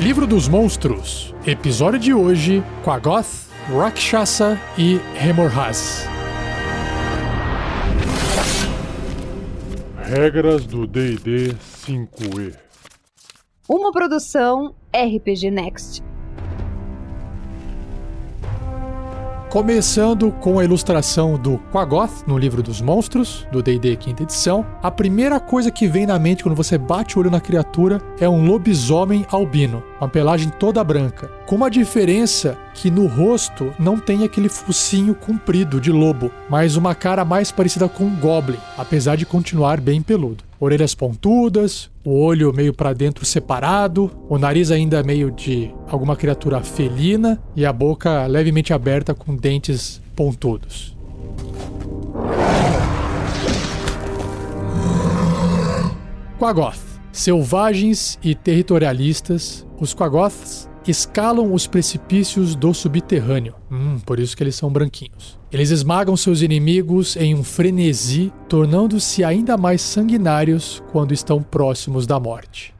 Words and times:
Livro 0.00 0.26
dos 0.26 0.48
Monstros, 0.48 1.32
episódio 1.46 2.00
de 2.00 2.12
hoje: 2.12 2.62
Quagoth, 2.82 3.48
Rakshasa 3.70 4.60
e 4.76 4.96
Remorhaz. 5.14 6.06
Regras 9.96 10.66
do 10.66 10.86
D&D 10.86 11.54
5e. 11.86 12.54
Uma 13.68 13.92
produção 13.92 14.74
RPG 14.92 15.50
Next. 15.50 16.02
Começando 19.54 20.32
com 20.32 20.58
a 20.58 20.64
ilustração 20.64 21.38
do 21.38 21.60
Quagoth 21.70 22.26
no 22.26 22.36
livro 22.36 22.60
dos 22.60 22.80
monstros, 22.80 23.46
do 23.52 23.62
D&D 23.62 23.94
quinta 23.94 24.24
edição, 24.24 24.66
a 24.82 24.90
primeira 24.90 25.38
coisa 25.38 25.70
que 25.70 25.86
vem 25.86 26.06
na 26.06 26.18
mente 26.18 26.42
quando 26.42 26.56
você 26.56 26.76
bate 26.76 27.16
o 27.16 27.20
olho 27.20 27.30
na 27.30 27.40
criatura 27.40 28.02
é 28.18 28.28
um 28.28 28.44
lobisomem 28.44 29.24
albino, 29.30 29.80
uma 30.00 30.08
pelagem 30.08 30.48
toda 30.48 30.84
branca, 30.84 31.30
com 31.46 31.56
uma 31.56 31.70
diferença 31.70 32.56
que 32.74 32.90
no 32.90 33.06
rosto 33.06 33.72
não 33.78 33.98
tem 33.98 34.24
aquele 34.24 34.48
focinho 34.48 35.14
comprido 35.14 35.80
de 35.80 35.92
lobo, 35.92 36.30
mas 36.48 36.76
uma 36.76 36.94
cara 36.94 37.24
mais 37.24 37.50
parecida 37.50 37.88
com 37.88 38.04
um 38.04 38.16
goblin, 38.16 38.58
apesar 38.76 39.16
de 39.16 39.24
continuar 39.26 39.80
bem 39.80 40.02
peludo 40.02 40.44
orelhas 40.64 40.94
pontudas, 40.94 41.90
o 42.02 42.18
olho 42.18 42.52
meio 42.52 42.72
para 42.72 42.94
dentro 42.94 43.24
separado, 43.24 44.10
o 44.28 44.38
nariz 44.38 44.70
ainda 44.70 45.02
meio 45.02 45.30
de 45.30 45.70
alguma 45.88 46.16
criatura 46.16 46.62
felina 46.62 47.40
e 47.54 47.66
a 47.66 47.72
boca 47.72 48.26
levemente 48.26 48.72
aberta 48.72 49.14
com 49.14 49.36
dentes 49.36 50.00
pontudos. 50.16 50.96
Quagoth. 56.38 56.93
Selvagens 57.14 58.18
e 58.24 58.34
territorialistas, 58.34 59.64
os 59.78 59.94
Quagoths 59.94 60.68
escalam 60.84 61.54
os 61.54 61.64
precipícios 61.64 62.56
do 62.56 62.74
subterrâneo. 62.74 63.54
Hum, 63.70 64.00
por 64.04 64.18
isso 64.18 64.36
que 64.36 64.42
eles 64.42 64.56
são 64.56 64.68
branquinhos. 64.68 65.38
Eles 65.52 65.70
esmagam 65.70 66.16
seus 66.16 66.42
inimigos 66.42 67.14
em 67.14 67.32
um 67.32 67.44
frenesi, 67.44 68.32
tornando-se 68.48 69.22
ainda 69.22 69.56
mais 69.56 69.80
sanguinários 69.80 70.82
quando 70.90 71.14
estão 71.14 71.40
próximos 71.40 72.04
da 72.04 72.18
morte. 72.18 72.74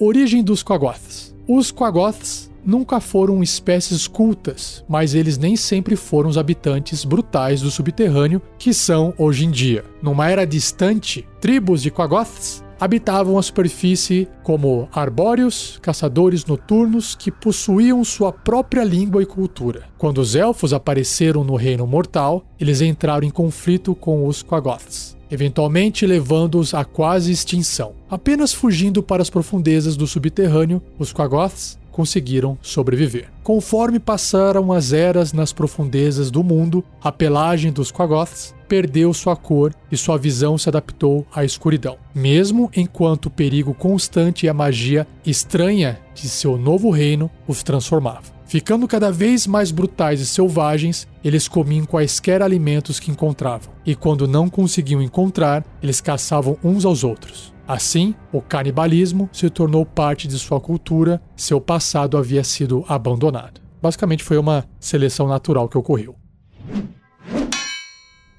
Origem 0.00 0.42
dos 0.42 0.64
Quagoths. 0.64 1.34
Os 1.46 1.70
Quagoths 1.70 2.50
nunca 2.66 3.00
foram 3.00 3.42
espécies 3.42 4.08
cultas, 4.08 4.84
mas 4.88 5.14
eles 5.14 5.38
nem 5.38 5.54
sempre 5.56 5.94
foram 5.94 6.28
os 6.28 6.36
habitantes 6.36 7.04
brutais 7.04 7.62
do 7.62 7.70
subterrâneo 7.70 8.42
que 8.58 8.74
são 8.74 9.14
hoje 9.16 9.44
em 9.44 9.50
dia. 9.50 9.84
Numa 10.02 10.28
era 10.28 10.44
distante, 10.44 11.26
tribos 11.40 11.80
de 11.80 11.90
Quagoths 11.90 12.66
habitavam 12.78 13.38
a 13.38 13.42
superfície 13.42 14.28
como 14.42 14.88
arbóreos, 14.92 15.78
caçadores 15.80 16.44
noturnos 16.44 17.14
que 17.14 17.30
possuíam 17.30 18.04
sua 18.04 18.32
própria 18.32 18.84
língua 18.84 19.22
e 19.22 19.26
cultura. 19.26 19.84
Quando 19.96 20.18
os 20.18 20.34
elfos 20.34 20.72
apareceram 20.72 21.42
no 21.42 21.56
reino 21.56 21.86
mortal, 21.86 22.44
eles 22.60 22.80
entraram 22.80 23.26
em 23.26 23.30
conflito 23.30 23.94
com 23.94 24.26
os 24.26 24.42
Quagoths, 24.42 25.16
eventualmente 25.30 26.06
levando-os 26.06 26.74
à 26.74 26.84
quase 26.84 27.32
extinção. 27.32 27.94
Apenas 28.10 28.52
fugindo 28.52 29.02
para 29.02 29.22
as 29.22 29.30
profundezas 29.30 29.96
do 29.96 30.06
subterrâneo, 30.06 30.82
os 30.98 31.12
Quagoths 31.12 31.78
conseguiram 31.96 32.58
sobreviver. 32.60 33.30
Conforme 33.42 33.98
passaram 33.98 34.70
as 34.70 34.92
eras 34.92 35.32
nas 35.32 35.50
profundezas 35.50 36.30
do 36.30 36.44
mundo, 36.44 36.84
a 37.02 37.10
pelagem 37.10 37.72
dos 37.72 37.90
Quagoths 37.90 38.54
perdeu 38.68 39.14
sua 39.14 39.34
cor 39.34 39.72
e 39.90 39.96
sua 39.96 40.18
visão 40.18 40.58
se 40.58 40.68
adaptou 40.68 41.26
à 41.34 41.42
escuridão. 41.42 41.96
Mesmo 42.14 42.70
enquanto 42.76 43.26
o 43.26 43.30
perigo 43.30 43.72
constante 43.72 44.44
e 44.44 44.48
a 44.48 44.52
magia 44.52 45.06
estranha 45.24 45.98
de 46.14 46.28
seu 46.28 46.58
novo 46.58 46.90
reino 46.90 47.30
os 47.48 47.62
transformava. 47.62 48.36
Ficando 48.44 48.86
cada 48.86 49.10
vez 49.10 49.46
mais 49.46 49.70
brutais 49.70 50.20
e 50.20 50.26
selvagens, 50.26 51.08
eles 51.24 51.48
comiam 51.48 51.86
quaisquer 51.86 52.42
alimentos 52.42 53.00
que 53.00 53.10
encontravam, 53.10 53.72
e 53.86 53.94
quando 53.94 54.28
não 54.28 54.50
conseguiam 54.50 55.00
encontrar, 55.00 55.64
eles 55.82 56.00
caçavam 56.00 56.58
uns 56.62 56.84
aos 56.84 57.02
outros. 57.02 57.55
Assim, 57.66 58.14
o 58.32 58.40
canibalismo 58.40 59.28
se 59.32 59.50
tornou 59.50 59.84
parte 59.84 60.28
de 60.28 60.38
sua 60.38 60.60
cultura, 60.60 61.20
seu 61.36 61.60
passado 61.60 62.16
havia 62.16 62.44
sido 62.44 62.84
abandonado. 62.88 63.60
Basicamente 63.82 64.22
foi 64.22 64.38
uma 64.38 64.64
seleção 64.78 65.26
natural 65.26 65.68
que 65.68 65.76
ocorreu. 65.76 66.14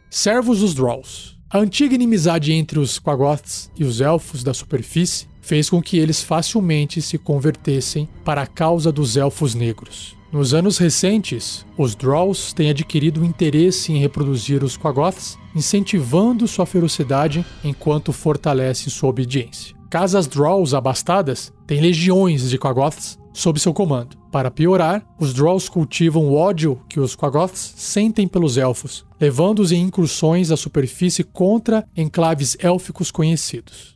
Servos 0.10 0.62
dos 0.62 0.74
Drolls. 0.74 1.38
A 1.50 1.60
antiga 1.60 1.96
inimizade 1.96 2.52
entre 2.52 2.80
os 2.80 3.00
Quagoths 3.00 3.72
e 3.78 3.84
os 3.84 4.02
Elfos 4.02 4.44
da 4.44 4.54
superfície 4.54 5.28
fez 5.42 5.70
com 5.70 5.82
que 5.82 5.98
eles 5.98 6.22
facilmente 6.22 7.02
se 7.02 7.18
convertessem 7.18 8.10
para 8.26 8.42
a 8.42 8.48
causa 8.48 8.92
dos 8.92 9.16
Elfos 9.16 9.54
Negros. 9.54 10.17
Nos 10.32 10.54
anos 10.54 10.78
recentes, 10.78 11.66
os 11.78 11.96
Drolls 11.96 12.54
têm 12.54 12.70
adquirido 12.70 13.24
interesse 13.24 13.94
em 13.94 13.98
reproduzir 13.98 14.62
os 14.62 14.78
Quagoths, 14.78 15.38
incentivando 15.56 16.46
sua 16.48 16.66
ferocidade 16.66 17.46
enquanto 17.64 18.12
fortalecem 18.12 18.90
sua 18.90 19.10
obediência. 19.10 19.74
Casas 19.90 20.28
Drolls 20.28 20.76
abastadas 20.76 21.54
têm 21.66 21.80
legiões 21.80 22.50
de 22.50 22.58
Quagoths 22.58 23.18
sob 23.32 23.58
seu 23.58 23.74
comando. 23.74 24.18
Para 24.30 24.52
piorar, 24.52 25.06
os 25.18 25.34
Drolls 25.34 25.70
cultivam 25.70 26.26
o 26.26 26.36
ódio 26.36 26.82
que 26.90 27.00
os 27.00 27.16
Quagoths 27.16 27.74
sentem 27.78 28.28
pelos 28.28 28.58
elfos, 28.58 29.06
levando-os 29.22 29.72
em 29.72 29.82
incursões 29.82 30.52
à 30.52 30.58
superfície 30.58 31.24
contra 31.24 31.88
enclaves 31.96 32.58
élficos 32.60 33.12
conhecidos. 33.12 33.96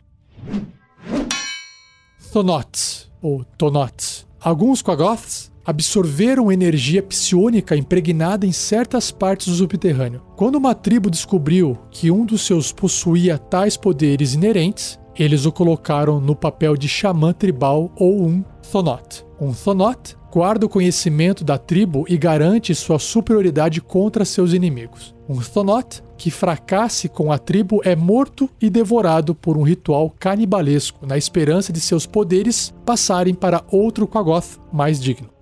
Thonots, 2.31 3.11
ou 3.21 3.43
Tonots. 3.57 4.25
Alguns 4.39 4.81
Quagoths 4.81 5.50
absorveram 5.65 6.51
energia 6.51 7.03
psionica 7.03 7.75
impregnada 7.75 8.45
em 8.45 8.51
certas 8.51 9.11
partes 9.11 9.47
do 9.47 9.53
subterrâneo. 9.53 10.21
Quando 10.35 10.55
uma 10.55 10.73
tribo 10.73 11.09
descobriu 11.09 11.77
que 11.89 12.11
um 12.11 12.25
dos 12.25 12.45
seus 12.45 12.71
possuía 12.71 13.37
tais 13.37 13.77
poderes 13.77 14.33
inerentes, 14.33 14.99
eles 15.15 15.45
o 15.45 15.51
colocaram 15.51 16.19
no 16.19 16.35
papel 16.35 16.75
de 16.77 16.87
xamã 16.87 17.33
tribal 17.33 17.91
ou 17.95 18.25
um 18.25 18.43
Thonot. 18.71 19.25
Um 19.39 19.53
Thonot 19.53 20.15
guarda 20.31 20.65
o 20.65 20.69
conhecimento 20.69 21.43
da 21.43 21.57
tribo 21.57 22.05
e 22.07 22.17
garante 22.17 22.73
sua 22.73 22.97
superioridade 22.97 23.81
contra 23.81 24.23
seus 24.23 24.53
inimigos. 24.53 25.13
Um 25.27 25.41
Thonot 25.41 26.01
que 26.17 26.31
fracasse 26.31 27.09
com 27.09 27.31
a 27.31 27.37
tribo 27.37 27.81
é 27.83 27.95
morto 27.95 28.49
e 28.61 28.69
devorado 28.69 29.35
por 29.35 29.57
um 29.57 29.63
ritual 29.63 30.09
canibalesco, 30.09 31.05
na 31.05 31.17
esperança 31.17 31.73
de 31.73 31.81
seus 31.81 32.05
poderes 32.05 32.73
passarem 32.85 33.33
para 33.33 33.63
outro 33.71 34.07
Quagoth 34.07 34.59
mais 34.71 35.01
digno. 35.01 35.40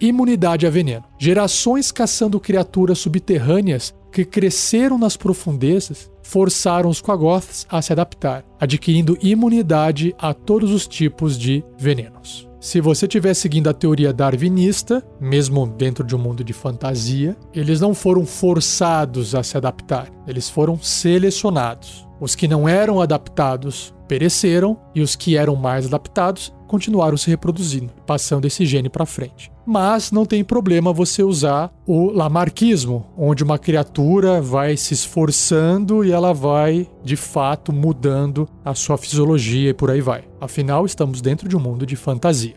Imunidade 0.00 0.66
a 0.66 0.70
veneno. 0.70 1.04
Gerações 1.18 1.90
caçando 1.90 2.38
criaturas 2.38 2.98
subterrâneas 2.98 3.94
que 4.12 4.24
cresceram 4.24 4.98
nas 4.98 5.16
profundezas 5.16 6.10
forçaram 6.22 6.90
os 6.90 7.00
Quagoths 7.00 7.66
a 7.68 7.82
se 7.82 7.92
adaptar, 7.92 8.44
adquirindo 8.60 9.18
imunidade 9.22 10.14
a 10.18 10.32
todos 10.32 10.70
os 10.72 10.86
tipos 10.86 11.38
de 11.38 11.64
venenos. 11.78 12.48
Se 12.60 12.80
você 12.80 13.04
estiver 13.04 13.34
seguindo 13.34 13.68
a 13.68 13.74
teoria 13.74 14.12
darwinista, 14.12 15.04
mesmo 15.20 15.66
dentro 15.66 16.02
de 16.02 16.16
um 16.16 16.18
mundo 16.18 16.42
de 16.42 16.54
fantasia, 16.54 17.36
eles 17.52 17.80
não 17.80 17.92
foram 17.92 18.24
forçados 18.24 19.34
a 19.34 19.42
se 19.42 19.56
adaptar, 19.56 20.08
eles 20.26 20.48
foram 20.48 20.78
selecionados. 20.78 22.08
Os 22.20 22.34
que 22.34 22.46
não 22.46 22.68
eram 22.68 23.00
adaptados 23.00 23.94
pereceram 24.06 24.78
e 24.94 25.00
os 25.00 25.16
que 25.16 25.36
eram 25.36 25.56
mais 25.56 25.86
adaptados 25.86 26.52
continuaram 26.66 27.16
se 27.16 27.30
reproduzindo, 27.30 27.92
passando 28.06 28.46
esse 28.46 28.66
gene 28.66 28.88
para 28.88 29.06
frente. 29.06 29.50
Mas 29.66 30.10
não 30.10 30.26
tem 30.26 30.44
problema 30.44 30.92
você 30.92 31.22
usar 31.22 31.72
o 31.86 32.10
lamarquismo, 32.10 33.06
onde 33.16 33.42
uma 33.42 33.58
criatura 33.58 34.40
vai 34.40 34.76
se 34.76 34.92
esforçando 34.92 36.04
e 36.04 36.12
ela 36.12 36.32
vai, 36.32 36.88
de 37.02 37.16
fato, 37.16 37.72
mudando 37.72 38.48
a 38.64 38.74
sua 38.74 38.98
fisiologia 38.98 39.70
e 39.70 39.74
por 39.74 39.90
aí 39.90 40.00
vai. 40.00 40.24
Afinal, 40.40 40.84
estamos 40.84 41.20
dentro 41.20 41.48
de 41.48 41.56
um 41.56 41.60
mundo 41.60 41.86
de 41.86 41.96
fantasia. 41.96 42.56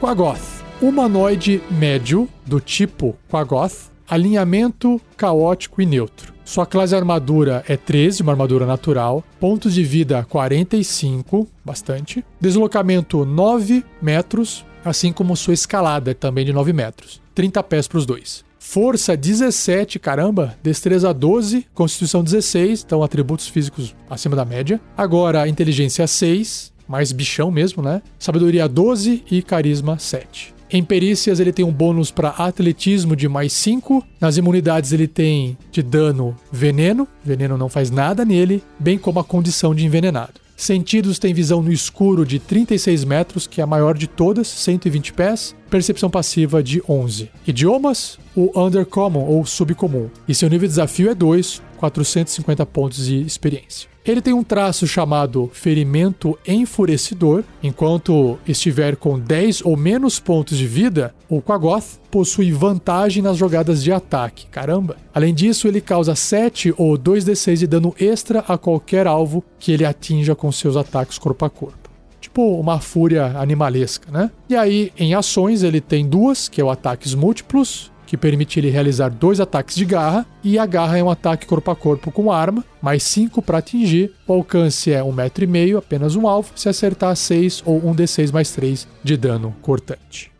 Quagoth. 0.00 0.65
Humanoide 0.80 1.62
médio 1.70 2.28
do 2.44 2.60
tipo 2.60 3.16
Quagoth, 3.30 3.90
alinhamento 4.06 5.00
caótico 5.16 5.80
e 5.80 5.86
neutro. 5.86 6.34
Sua 6.44 6.66
classe 6.66 6.90
de 6.90 6.96
armadura 6.96 7.64
é 7.66 7.78
13, 7.78 8.22
uma 8.22 8.32
armadura 8.32 8.66
natural. 8.66 9.24
Pontos 9.40 9.72
de 9.72 9.82
vida 9.82 10.26
45, 10.28 11.48
bastante. 11.64 12.22
Deslocamento 12.38 13.24
9 13.24 13.82
metros, 14.02 14.66
assim 14.84 15.14
como 15.14 15.34
sua 15.34 15.54
escalada 15.54 16.14
também 16.14 16.44
de 16.44 16.52
9 16.52 16.74
metros. 16.74 17.22
30 17.34 17.62
pés 17.62 17.88
para 17.88 17.98
os 17.98 18.04
dois. 18.04 18.44
Força 18.58 19.16
17, 19.16 19.98
caramba. 19.98 20.58
Destreza 20.62 21.12
12, 21.14 21.66
Constituição 21.72 22.22
16, 22.22 22.84
então 22.84 23.02
atributos 23.02 23.48
físicos 23.48 23.96
acima 24.10 24.36
da 24.36 24.44
média. 24.44 24.78
Agora, 24.94 25.48
inteligência 25.48 26.06
6, 26.06 26.70
mais 26.86 27.12
bichão 27.12 27.50
mesmo, 27.50 27.82
né? 27.82 28.02
Sabedoria 28.18 28.68
12 28.68 29.24
e 29.30 29.42
carisma 29.42 29.98
7. 29.98 30.55
Em 30.70 30.82
perícias 30.82 31.38
ele 31.38 31.52
tem 31.52 31.64
um 31.64 31.72
bônus 31.72 32.10
para 32.10 32.30
atletismo 32.30 33.14
de 33.14 33.28
mais 33.28 33.52
5. 33.52 34.04
Nas 34.20 34.36
imunidades 34.36 34.92
ele 34.92 35.06
tem 35.06 35.56
de 35.70 35.82
dano 35.82 36.36
veneno, 36.50 37.06
veneno 37.24 37.56
não 37.56 37.68
faz 37.68 37.90
nada 37.90 38.24
nele, 38.24 38.62
bem 38.78 38.98
como 38.98 39.20
a 39.20 39.24
condição 39.24 39.74
de 39.74 39.86
envenenado. 39.86 40.46
Sentidos 40.56 41.18
tem 41.18 41.34
visão 41.34 41.60
no 41.60 41.70
escuro 41.70 42.24
de 42.24 42.38
36 42.38 43.04
metros, 43.04 43.46
que 43.46 43.60
é 43.60 43.64
a 43.64 43.66
maior 43.66 43.96
de 43.96 44.06
todas, 44.06 44.48
120 44.48 45.12
pés. 45.12 45.54
Percepção 45.68 46.08
passiva 46.08 46.62
de 46.62 46.82
11. 46.88 47.30
Idiomas, 47.46 48.18
o 48.34 48.50
Undercommon 48.58 49.24
ou 49.26 49.44
Subcomum. 49.44 50.08
E 50.26 50.34
seu 50.34 50.48
nível 50.48 50.66
de 50.66 50.72
desafio 50.72 51.10
é 51.10 51.14
2, 51.14 51.62
450 51.76 52.64
pontos 52.64 53.04
de 53.04 53.20
experiência. 53.20 53.95
Ele 54.06 54.22
tem 54.22 54.32
um 54.32 54.44
traço 54.44 54.86
chamado 54.86 55.50
ferimento 55.52 56.38
enfurecedor. 56.46 57.42
Enquanto 57.60 58.38
estiver 58.46 58.94
com 58.94 59.18
10 59.18 59.62
ou 59.64 59.76
menos 59.76 60.20
pontos 60.20 60.56
de 60.56 60.66
vida, 60.66 61.12
o 61.28 61.42
Quagoth 61.42 61.98
possui 62.08 62.52
vantagem 62.52 63.20
nas 63.20 63.36
jogadas 63.36 63.82
de 63.82 63.90
ataque. 63.90 64.46
Caramba! 64.46 64.96
Além 65.12 65.34
disso, 65.34 65.66
ele 65.66 65.80
causa 65.80 66.14
7 66.14 66.72
ou 66.78 66.96
2d6 66.96 67.56
de 67.56 67.66
dano 67.66 67.94
extra 67.98 68.44
a 68.46 68.56
qualquer 68.56 69.08
alvo 69.08 69.42
que 69.58 69.72
ele 69.72 69.84
atinja 69.84 70.36
com 70.36 70.52
seus 70.52 70.76
ataques 70.76 71.18
corpo 71.18 71.44
a 71.44 71.50
corpo 71.50 71.86
tipo 72.18 72.58
uma 72.58 72.80
fúria 72.80 73.38
animalesca, 73.38 74.10
né? 74.10 74.30
E 74.48 74.56
aí, 74.56 74.92
em 74.98 75.14
ações, 75.14 75.62
ele 75.62 75.80
tem 75.80 76.06
duas, 76.06 76.48
que 76.48 76.60
é 76.60 76.64
o 76.64 76.70
ataques 76.70 77.14
múltiplos, 77.14 77.92
que 78.06 78.16
permite 78.16 78.58
ele 78.58 78.70
realizar 78.70 79.10
dois 79.10 79.40
ataques 79.40 79.74
de 79.76 79.84
garra, 79.84 80.24
e 80.42 80.58
a 80.58 80.64
garra 80.64 80.96
é 80.96 81.02
um 81.02 81.10
ataque 81.10 81.46
corpo 81.46 81.70
a 81.70 81.76
corpo 81.76 82.10
com 82.10 82.30
arma, 82.30 82.64
mais 82.80 83.02
5 83.02 83.42
para 83.42 83.58
atingir. 83.58 84.12
O 84.26 84.32
alcance 84.32 84.92
é 84.92 85.02
1,5m, 85.02 85.74
um 85.74 85.78
apenas 85.78 86.16
um 86.16 86.26
alvo, 86.26 86.52
se 86.54 86.68
acertar 86.68 87.14
6 87.14 87.62
ou 87.66 87.80
1d6 87.82 88.32
mais 88.32 88.50
3 88.52 88.86
de 89.02 89.16
dano 89.16 89.54
cortante. 89.60 90.30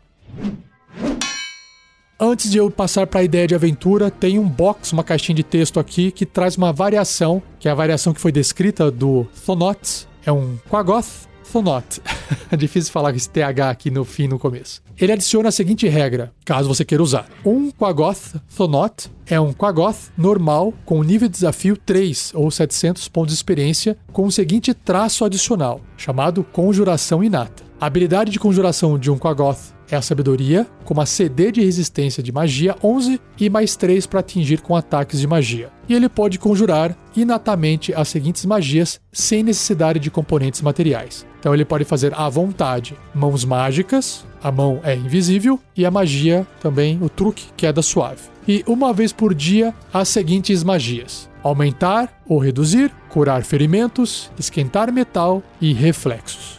Antes 2.19 2.49
de 2.49 2.57
eu 2.57 2.71
passar 2.71 3.05
para 3.05 3.19
a 3.19 3.23
ideia 3.23 3.45
de 3.45 3.53
aventura, 3.53 4.09
tem 4.09 4.39
um 4.39 4.49
box, 4.49 4.91
uma 4.91 5.03
caixinha 5.03 5.35
de 5.35 5.43
texto 5.43 5.79
aqui 5.79 6.11
que 6.11 6.25
traz 6.25 6.57
uma 6.57 6.73
variação, 6.73 7.43
que 7.59 7.67
é 7.67 7.71
a 7.71 7.75
variação 7.75 8.11
que 8.11 8.19
foi 8.19 8.31
descrita 8.31 8.89
do 8.89 9.27
Thonots. 9.45 10.07
É 10.25 10.31
um 10.31 10.57
Quagoth 10.67 11.27
Thonot. 11.51 12.01
é 12.51 12.57
difícil 12.57 12.91
falar 12.91 13.15
esse 13.15 13.29
TH 13.29 13.69
aqui 13.69 13.91
no 13.91 14.03
fim 14.03 14.27
no 14.27 14.39
começo. 14.39 14.81
Ele 14.99 15.11
adiciona 15.11 15.49
a 15.49 15.51
seguinte 15.51 15.87
regra, 15.87 16.31
caso 16.43 16.67
você 16.67 16.83
queira 16.83 17.03
usar. 17.03 17.27
Um 17.45 17.71
Quagoth 17.71 18.35
Thonot 18.55 19.09
é 19.25 19.39
um 19.39 19.53
Quagoth 19.53 20.11
normal 20.17 20.73
com 20.85 21.03
nível 21.03 21.27
de 21.27 21.33
desafio 21.33 21.77
3 21.77 22.31
ou 22.35 22.49
700 22.49 23.07
pontos 23.09 23.33
de 23.33 23.37
experiência 23.37 23.97
com 24.11 24.25
o 24.25 24.31
seguinte 24.31 24.73
traço 24.73 25.23
adicional, 25.23 25.81
chamado 25.97 26.43
Conjuração 26.43 27.23
Inata. 27.23 27.66
A 27.79 27.85
habilidade 27.85 28.31
de 28.31 28.39
conjuração 28.39 28.97
de 28.97 29.11
um 29.11 29.19
Quagoth 29.19 29.75
é 29.91 29.95
a 29.95 30.01
sabedoria, 30.01 30.65
com 30.83 30.95
uma 30.95 31.05
CD 31.05 31.51
de 31.51 31.63
resistência 31.63 32.23
de 32.23 32.31
magia 32.31 32.75
11 32.83 33.21
e 33.39 33.51
mais 33.51 33.75
3 33.75 34.07
para 34.07 34.19
atingir 34.19 34.61
com 34.61 34.75
ataques 34.75 35.19
de 35.19 35.27
magia. 35.27 35.69
E 35.87 35.93
ele 35.93 36.09
pode 36.09 36.39
conjurar 36.39 36.97
inatamente 37.15 37.93
as 37.93 38.07
seguintes 38.07 38.45
magias 38.45 38.99
sem 39.13 39.43
necessidade 39.43 39.99
de 39.99 40.09
componentes 40.09 40.59
materiais. 40.59 41.23
Então 41.39 41.53
ele 41.53 41.63
pode 41.63 41.85
fazer 41.85 42.15
à 42.15 42.27
vontade 42.27 42.97
mãos 43.13 43.45
mágicas, 43.45 44.25
a 44.41 44.51
mão 44.51 44.79
é 44.83 44.95
invisível, 44.95 45.59
e 45.75 45.85
a 45.85 45.91
magia 45.91 46.47
também, 46.59 46.97
o 46.99 47.09
truque, 47.09 47.45
queda 47.55 47.83
suave. 47.83 48.23
E 48.47 48.63
uma 48.65 48.91
vez 48.91 49.13
por 49.13 49.35
dia, 49.35 49.71
as 49.93 50.09
seguintes 50.09 50.63
magias: 50.63 51.29
aumentar 51.43 52.21
ou 52.27 52.39
reduzir, 52.39 52.91
curar 53.07 53.43
ferimentos, 53.43 54.31
esquentar 54.39 54.91
metal 54.91 55.43
e 55.61 55.73
reflexos. 55.73 56.56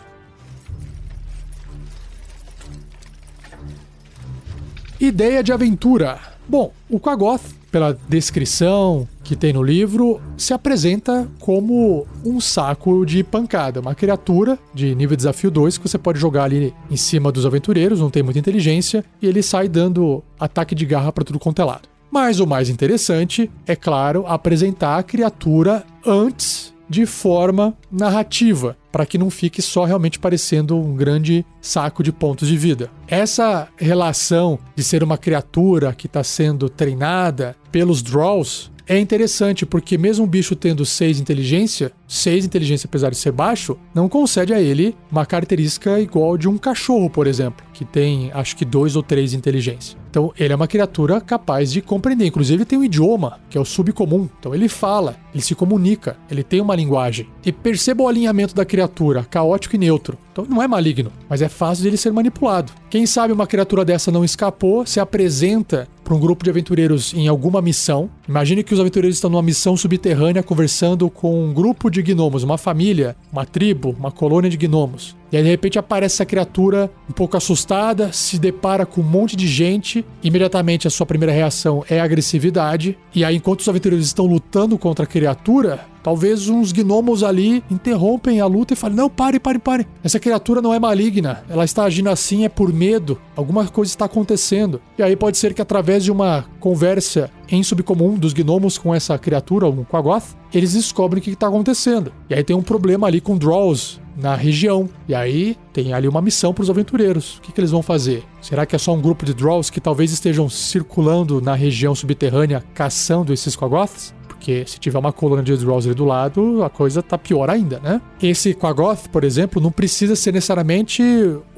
Ideia 5.01 5.45
de 5.45 5.53
aventura. 5.53 6.19
Bom, 6.49 6.73
o 6.91 6.99
Quagoth, 6.99 7.43
pela 7.71 7.97
descrição 8.09 9.07
que 9.23 9.37
tem 9.37 9.53
no 9.53 9.63
livro, 9.63 10.21
se 10.37 10.53
apresenta 10.53 11.29
como 11.39 12.05
um 12.25 12.41
saco 12.41 13.07
de 13.07 13.23
pancada, 13.23 13.79
uma 13.79 13.95
criatura 13.95 14.59
de 14.75 14.97
nível 14.97 15.17
desafio 15.17 15.53
2 15.53 15.79
que 15.79 15.89
você 15.89 15.97
pode 15.97 16.19
jogar 16.19 16.45
ali 16.45 16.75
em 16.91 16.97
cima 16.97 17.31
dos 17.31 17.47
aventureiros, 17.47 18.01
não 18.01 18.11
tem 18.11 18.25
muita 18.25 18.41
inteligência, 18.41 19.05
e 19.23 19.27
ele 19.29 19.41
sai 19.41 19.69
dando 19.69 20.21
ataque 20.41 20.75
de 20.75 20.85
garra 20.85 21.13
para 21.13 21.25
tudo 21.25 21.39
quanto 21.39 21.63
é 21.63 21.65
lado. 21.65 21.89
Mas 22.11 22.41
o 22.41 22.47
mais 22.47 22.69
interessante 22.69 23.49
é, 23.69 23.77
claro, 23.77 24.27
apresentar 24.27 24.99
a 24.99 25.03
criatura 25.05 25.85
antes 26.05 26.75
de 26.89 27.05
forma 27.07 27.77
narrativa, 27.91 28.77
para 28.91 29.05
que 29.05 29.19
não 29.19 29.31
fique 29.31 29.61
só 29.61 29.85
realmente 29.85 30.19
parecendo 30.19 30.77
um 30.77 30.95
grande 30.95 31.45
saco 31.61 32.03
de 32.03 32.11
pontos 32.11 32.49
de 32.49 32.57
vida. 32.57 32.91
Essa 33.07 33.69
relação 33.77 34.59
de 34.75 34.83
ser 34.83 35.03
uma 35.03 35.19
criatura 35.19 35.93
que 35.93 36.07
está 36.07 36.25
sendo 36.25 36.69
treinada 36.69 37.57
pelos 37.71 38.03
draws 38.03 38.71
é 38.89 38.99
interessante 38.99 39.67
porque 39.67 39.99
mesmo 39.99 40.25
o 40.25 40.29
bicho 40.29 40.57
tendo 40.57 40.85
6 40.85 41.21
inteligência, 41.21 41.93
6 42.07 42.47
inteligência 42.47 42.87
apesar 42.87 43.11
de 43.11 43.17
ser 43.17 43.33
baixo, 43.33 43.77
não 43.95 44.09
concede 44.09 44.55
a 44.55 44.61
ele 44.61 44.97
uma 45.13 45.27
característica 45.27 46.01
igual 46.01 46.39
de 46.39 46.49
um 46.49 46.57
cachorro, 46.57 47.11
por 47.11 47.27
exemplo, 47.27 47.65
que 47.75 47.85
tem 47.85 48.31
acho 48.33 48.57
que 48.57 48.65
2 48.65 48.97
ou 48.97 49.03
3 49.03 49.35
inteligência. 49.35 49.99
Então, 50.11 50.33
ele 50.39 50.53
é 50.53 50.57
uma 50.57 50.67
criatura 50.67 51.21
capaz 51.21 51.71
de 51.71 51.83
compreender. 51.83 52.27
Inclusive, 52.27 52.57
ele 52.57 52.65
tem 52.65 52.79
um 52.79 52.85
idioma, 52.85 53.39
que 53.51 53.59
é 53.59 53.61
o 53.61 53.65
subcomum. 53.65 54.29
Então, 54.39 54.55
ele 54.55 54.69
fala, 54.69 55.17
ele 55.35 55.43
se 55.43 55.55
comunica, 55.55 56.17
ele 56.31 56.43
tem 56.43 56.61
uma 56.61 56.75
linguagem. 56.75 57.29
E 57.45 57.53
perceba 57.53 58.03
o 58.03 58.09
alinhamento 58.09 58.55
da 58.55 58.65
criatura, 58.65 59.25
caótico 59.25 59.77
e 59.77 59.79
neutro. 59.79 60.19
Então, 60.33 60.47
não 60.49 60.63
é 60.63 60.69
maligno, 60.69 61.13
mas 61.29 61.43
é 61.43 61.49
fácil 61.49 61.83
de 61.83 61.89
ele 61.89 61.97
ser 61.97 62.13
manipulado. 62.13 62.73
Quem 62.89 63.05
sabe 63.05 63.33
uma 63.33 63.47
criatura 63.47 63.85
dessa 63.85 64.11
não 64.11 64.25
escapou, 64.25 64.87
se 64.87 64.99
apresenta 64.99 65.87
para 66.09 66.17
um 66.17 66.21
grupo 66.21 66.43
de 66.43 66.49
aventureiros 66.49 67.13
em 67.13 67.29
alguma 67.29 67.61
missão. 67.61 68.09
Imagine 68.27 68.65
que 68.65 68.73
os 68.73 68.81
aventureiros 68.81 69.19
estão 69.19 69.29
numa 69.29 69.43
missão 69.43 69.77
subterrânea 69.77 70.43
conversando 70.43 71.11
com 71.11 71.45
um 71.45 71.53
grupo 71.53 71.91
de 71.91 72.03
gnomos, 72.03 72.43
uma 72.43 72.57
família, 72.57 73.15
uma 73.31 73.45
tribo, 73.45 73.95
uma 73.99 74.11
colônia 74.11 74.49
de 74.49 74.57
gnomos. 74.57 75.18
E 75.31 75.37
aí 75.37 75.43
de 75.43 75.49
repente 75.49 75.79
aparece 75.79 76.17
essa 76.17 76.27
criatura 76.27 76.91
um 77.09 77.13
pouco 77.13 77.37
assustada, 77.37 78.13
se 78.13 78.39
depara 78.39 78.87
com 78.87 79.01
um 79.01 79.05
monte 79.05 79.37
de 79.37 79.47
gente. 79.47 80.05
Imediatamente 80.23 80.87
a 80.87 80.91
sua 80.91 81.07
primeira 81.07 81.33
reação 81.33 81.85
é 81.89 82.01
agressividade. 82.01 82.97
E 83.15 83.25
aí, 83.25 83.37
enquanto 83.37 83.61
os 83.61 83.69
aventureiros 83.69 84.07
estão 84.07 84.27
lutando 84.27 84.79
contra 84.79 85.05
a 85.05 85.09
criatura, 85.09 85.87
Talvez 86.09 86.49
uns 86.49 86.73
gnomos 86.73 87.23
ali 87.23 87.63
interrompem 87.71 88.41
a 88.41 88.47
luta 88.47 88.73
e 88.73 88.77
falem: 88.77 88.97
Não, 88.97 89.11
pare, 89.11 89.39
pare, 89.39 89.59
pare. 89.59 89.87
Essa 90.03 90.19
criatura 90.19 90.63
não 90.63 90.73
é 90.73 90.79
maligna. 90.79 91.45
Ela 91.51 91.67
está 91.67 91.85
agindo 91.85 92.09
assim 92.09 92.47
é 92.47 92.49
por 92.49 92.73
medo. 92.73 93.21
Alguma 93.37 93.67
coisa 93.67 93.91
está 93.91 94.07
acontecendo. 94.07 94.81
E 94.97 95.03
aí 95.03 95.15
pode 95.15 95.37
ser 95.37 95.53
que 95.53 95.61
através 95.61 96.03
de 96.03 96.11
uma 96.11 96.47
conversa 96.61 97.31
em 97.51 97.63
subcomum 97.63 98.15
dos 98.15 98.33
gnomos 98.33 98.79
com 98.79 98.95
essa 98.95 99.19
criatura, 99.19 99.67
um 99.67 99.85
Quagoth, 99.85 100.35
eles 100.55 100.73
descobrem 100.73 101.21
o 101.21 101.23
que 101.23 101.31
está 101.31 101.49
acontecendo. 101.49 102.11
E 102.31 102.35
aí 102.35 102.43
tem 102.43 102.57
um 102.57 102.63
problema 102.63 103.07
ali 103.07 103.21
com 103.21 103.37
draws 103.37 104.01
na 104.19 104.35
região. 104.35 104.89
E 105.07 105.15
aí 105.15 105.57
tem 105.73 105.93
ali 105.93 106.09
uma 106.09 106.21
missão 106.21 106.53
para 106.53 106.63
os 106.63 106.71
aventureiros. 106.71 107.39
O 107.39 107.43
que, 107.43 107.53
que, 107.53 107.61
eles 107.61 107.71
vão 107.71 107.83
fazer? 107.83 108.25
Será 108.43 108.67
que 108.67 108.75
é 108.75 108.79
só 108.79 108.93
um 108.93 109.01
grupo 109.01 109.25
de 109.25 109.33
draws 109.33 109.71
que 109.71 109.81
talvez 109.81 110.13
estejam 110.13 110.49
circulando 110.49 111.41
na 111.41 111.55
região 111.55 111.95
subterrânea 111.95 112.63
caçando 112.75 113.33
esses 113.33 113.57
Quagoths? 113.57 114.19
porque 114.49 114.65
se 114.67 114.79
tiver 114.79 114.99
uma 114.99 115.13
coluna 115.13 115.43
de 115.43 115.57
Drowsy 115.57 115.93
do 115.93 116.05
lado, 116.05 116.63
a 116.63 116.71
coisa 116.71 117.03
tá 117.03 117.19
pior 117.19 117.51
ainda, 117.51 117.81
né? 117.81 118.01
Esse 118.23 118.55
Quagoth, 118.55 119.09
por 119.11 119.25
exemplo, 119.25 119.61
não 119.61 119.73
precisa 119.73 120.15
ser 120.15 120.33
necessariamente 120.33 121.03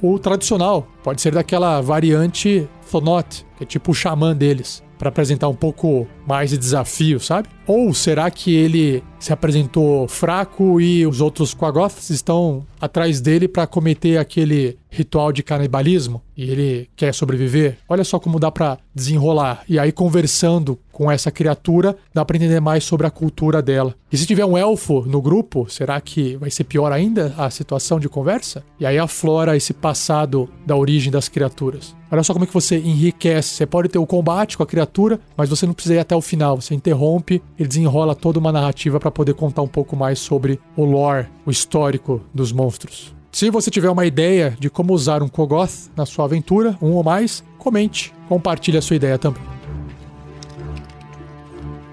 o 0.02 0.18
tradicional. 0.18 0.88
Pode 1.02 1.20
ser 1.20 1.32
daquela 1.32 1.82
variante 1.82 2.66
Thonot, 2.90 3.46
que 3.58 3.64
é 3.64 3.66
tipo 3.66 3.92
o 3.92 3.94
xamã 3.94 4.34
deles 4.34 4.82
para 4.98 5.08
apresentar 5.08 5.48
um 5.48 5.54
pouco 5.54 6.06
mais 6.26 6.50
de 6.50 6.58
desafio, 6.58 7.20
sabe? 7.20 7.48
Ou 7.70 7.94
será 7.94 8.28
que 8.32 8.52
ele 8.52 9.00
se 9.20 9.32
apresentou 9.32 10.08
fraco 10.08 10.80
e 10.80 11.06
os 11.06 11.20
outros 11.20 11.54
Quagoths 11.54 12.10
estão 12.10 12.66
atrás 12.80 13.20
dele 13.20 13.46
para 13.46 13.64
cometer 13.64 14.18
aquele 14.18 14.76
ritual 14.90 15.30
de 15.30 15.40
canibalismo 15.40 16.20
e 16.36 16.50
ele 16.50 16.90
quer 16.96 17.14
sobreviver? 17.14 17.78
Olha 17.88 18.02
só 18.02 18.18
como 18.18 18.40
dá 18.40 18.50
para 18.50 18.78
desenrolar. 18.92 19.62
E 19.68 19.78
aí 19.78 19.92
conversando 19.92 20.80
com 20.90 21.10
essa 21.10 21.30
criatura, 21.30 21.96
dá 22.12 22.24
para 22.24 22.36
entender 22.36 22.60
mais 22.60 22.82
sobre 22.82 23.06
a 23.06 23.10
cultura 23.10 23.62
dela. 23.62 23.94
E 24.10 24.18
se 24.18 24.26
tiver 24.26 24.44
um 24.44 24.58
elfo 24.58 25.02
no 25.06 25.22
grupo, 25.22 25.66
será 25.70 26.00
que 26.00 26.36
vai 26.36 26.50
ser 26.50 26.64
pior 26.64 26.90
ainda 26.90 27.32
a 27.38 27.48
situação 27.50 28.00
de 28.00 28.08
conversa? 28.08 28.64
E 28.80 28.84
aí 28.84 28.98
aflora 28.98 29.56
esse 29.56 29.72
passado 29.72 30.50
da 30.66 30.76
origem 30.76 31.12
das 31.12 31.28
criaturas. 31.28 31.94
Olha 32.10 32.22
só 32.24 32.32
como 32.32 32.44
é 32.44 32.46
que 32.46 32.52
você 32.52 32.76
enriquece. 32.76 33.54
Você 33.54 33.64
pode 33.64 33.88
ter 33.88 33.98
o 33.98 34.06
combate 34.06 34.56
com 34.56 34.62
a 34.62 34.66
criatura, 34.66 35.20
mas 35.36 35.48
você 35.48 35.64
não 35.64 35.72
precisa 35.72 35.94
ir 35.94 36.00
até 36.00 36.16
o 36.16 36.20
final. 36.20 36.60
Você 36.60 36.74
interrompe 36.74 37.40
e 37.60 37.66
desenrola 37.66 38.14
toda 38.14 38.38
uma 38.38 38.50
narrativa 38.50 38.98
para 38.98 39.10
poder 39.10 39.34
contar 39.34 39.60
um 39.60 39.68
pouco 39.68 39.94
mais 39.94 40.18
sobre 40.18 40.58
o 40.74 40.82
lore, 40.82 41.28
o 41.44 41.50
histórico 41.50 42.22
dos 42.32 42.52
monstros. 42.52 43.14
Se 43.30 43.50
você 43.50 43.70
tiver 43.70 43.90
uma 43.90 44.06
ideia 44.06 44.56
de 44.58 44.70
como 44.70 44.94
usar 44.94 45.22
um 45.22 45.28
Kogoth 45.28 45.90
na 45.94 46.06
sua 46.06 46.24
aventura, 46.24 46.76
um 46.80 46.92
ou 46.92 47.04
mais, 47.04 47.44
comente, 47.58 48.14
compartilhe 48.30 48.78
a 48.78 48.82
sua 48.82 48.96
ideia 48.96 49.18
também. 49.18 49.42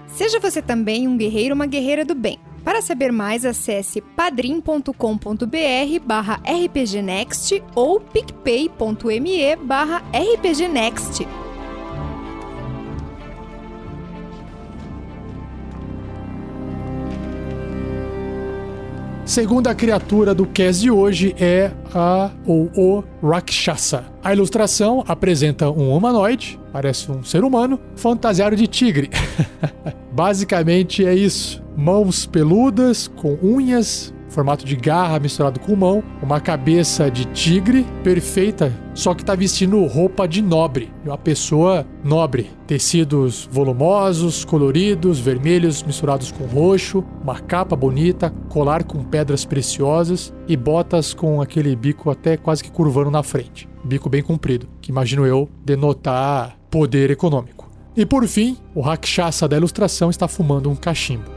Seja 0.08 0.40
você 0.40 0.62
também 0.62 1.06
um 1.06 1.18
guerreiro 1.18 1.54
ou 1.54 1.56
uma 1.56 1.68
guerreira 1.68 2.06
do 2.06 2.16
bem. 2.16 2.40
Para 2.64 2.82
saber 2.82 3.12
mais, 3.12 3.44
acesse 3.46 4.02
padrim.com.br 4.02 4.94
barra 6.06 6.42
rpgnext 6.46 7.62
ou 7.76 8.00
picpay.me 8.00 9.56
barra 9.58 10.02
rpgnext. 10.14 11.47
Segunda 19.28 19.76
criatura 19.76 20.34
do 20.34 20.46
cast 20.46 20.82
de 20.82 20.90
hoje 20.90 21.36
é 21.38 21.70
a 21.94 22.32
ou 22.46 22.72
o 22.74 23.04
Rakshasa. 23.22 24.06
A 24.24 24.34
ilustração 24.34 25.04
apresenta 25.06 25.70
um 25.70 25.94
humanoide, 25.94 26.58
parece 26.72 27.12
um 27.12 27.22
ser 27.26 27.44
humano, 27.44 27.78
fantasiado 27.98 28.56
de 28.56 28.66
tigre. 28.68 29.10
Basicamente 30.14 31.06
é 31.06 31.14
isso. 31.14 31.62
Mãos 31.76 32.26
peludas, 32.26 33.10
com 33.10 33.38
unhas, 33.44 34.14
formato 34.30 34.66
de 34.66 34.76
garra 34.76 35.20
misturado 35.20 35.60
com 35.60 35.76
mão, 35.76 36.04
uma 36.22 36.40
cabeça 36.40 37.10
de 37.10 37.26
tigre 37.26 37.86
perfeita, 38.04 38.74
só 38.94 39.14
que 39.14 39.24
tá 39.24 39.36
vestindo 39.36 39.86
roupa 39.86 40.28
de 40.28 40.42
nobre, 40.42 40.92
uma 41.06 41.18
pessoa 41.18 41.86
nobre. 42.04 42.50
Tecidos 42.66 43.48
volumosos, 43.52 44.44
coloridos, 44.44 45.20
vermelhos 45.20 45.84
misturados 45.84 46.32
com 46.32 46.46
roxo, 46.46 47.04
uma 47.22 47.40
capa 47.40 47.76
bonita, 47.76 48.34
colar 48.50 48.84
com 48.84 49.04
pedras 49.04 49.46
preciosas 49.46 50.34
e 50.48 50.58
botas 50.58 51.14
com 51.14 51.42
aquele 51.42 51.76
bico 51.76 52.10
até 52.10 52.38
quase 52.38 52.64
que 52.64 52.72
curvando 52.72 53.12
na 53.12 53.24
frente. 53.24 53.70
Bico 53.84 54.10
bem 54.10 54.22
comprido, 54.22 54.68
que 54.82 54.92
imagino 54.92 55.26
eu 55.26 55.50
denotar 55.64 56.58
poder 56.70 57.10
econômico. 57.10 57.70
E 57.96 58.06
por 58.06 58.28
fim, 58.28 58.58
o 58.76 58.82
Rakshasa 58.82 59.48
da 59.48 59.58
ilustração 59.58 60.10
está 60.10 60.28
fumando 60.28 60.70
um 60.70 60.76
cachimbo. 60.76 61.37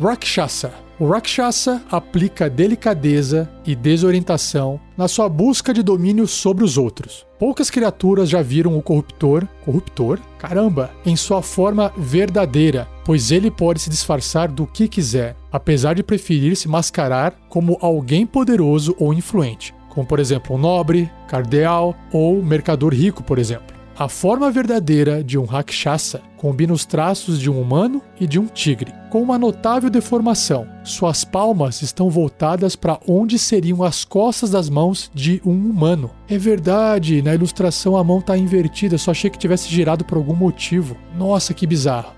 Rakshasa. 0.00 0.72
O 0.98 1.06
Rakshasa 1.06 1.82
aplica 1.90 2.48
delicadeza 2.48 3.50
e 3.66 3.74
desorientação 3.74 4.80
na 4.96 5.08
sua 5.08 5.28
busca 5.28 5.72
de 5.72 5.82
domínio 5.82 6.26
sobre 6.26 6.64
os 6.64 6.78
outros. 6.78 7.26
Poucas 7.38 7.68
criaturas 7.68 8.30
já 8.30 8.40
viram 8.40 8.78
o 8.78 8.82
corruptor, 8.82 9.46
corruptor, 9.62 10.18
caramba, 10.38 10.90
em 11.04 11.14
sua 11.14 11.42
forma 11.42 11.92
verdadeira, 11.98 12.88
pois 13.04 13.30
ele 13.30 13.50
pode 13.50 13.80
se 13.82 13.90
disfarçar 13.90 14.48
do 14.48 14.66
que 14.66 14.88
quiser, 14.88 15.36
apesar 15.52 15.94
de 15.94 16.02
preferir 16.02 16.56
se 16.56 16.66
mascarar 16.66 17.34
como 17.48 17.78
alguém 17.80 18.26
poderoso 18.26 18.96
ou 18.98 19.12
influente, 19.12 19.74
como 19.90 20.06
por 20.06 20.18
exemplo 20.18 20.56
um 20.56 20.58
nobre, 20.58 21.10
cardeal 21.28 21.94
ou 22.10 22.42
mercador 22.42 22.94
rico, 22.94 23.22
por 23.22 23.38
exemplo. 23.38 23.75
A 23.98 24.10
forma 24.10 24.50
verdadeira 24.50 25.24
de 25.24 25.38
um 25.38 25.46
Rakshasa 25.46 26.20
combina 26.36 26.74
os 26.74 26.84
traços 26.84 27.40
de 27.40 27.50
um 27.50 27.58
humano 27.58 28.02
e 28.20 28.26
de 28.26 28.38
um 28.38 28.44
tigre, 28.46 28.92
com 29.08 29.22
uma 29.22 29.38
notável 29.38 29.88
deformação. 29.88 30.68
Suas 30.84 31.24
palmas 31.24 31.80
estão 31.80 32.10
voltadas 32.10 32.76
para 32.76 33.00
onde 33.08 33.38
seriam 33.38 33.82
as 33.82 34.04
costas 34.04 34.50
das 34.50 34.68
mãos 34.68 35.10
de 35.14 35.40
um 35.46 35.70
humano. 35.70 36.10
É 36.28 36.36
verdade, 36.36 37.22
na 37.22 37.34
ilustração 37.34 37.96
a 37.96 38.04
mão 38.04 38.18
está 38.18 38.36
invertida, 38.36 38.98
só 38.98 39.12
achei 39.12 39.30
que 39.30 39.38
tivesse 39.38 39.70
girado 39.70 40.04
por 40.04 40.18
algum 40.18 40.36
motivo. 40.36 40.94
Nossa, 41.16 41.54
que 41.54 41.66
bizarro. 41.66 42.12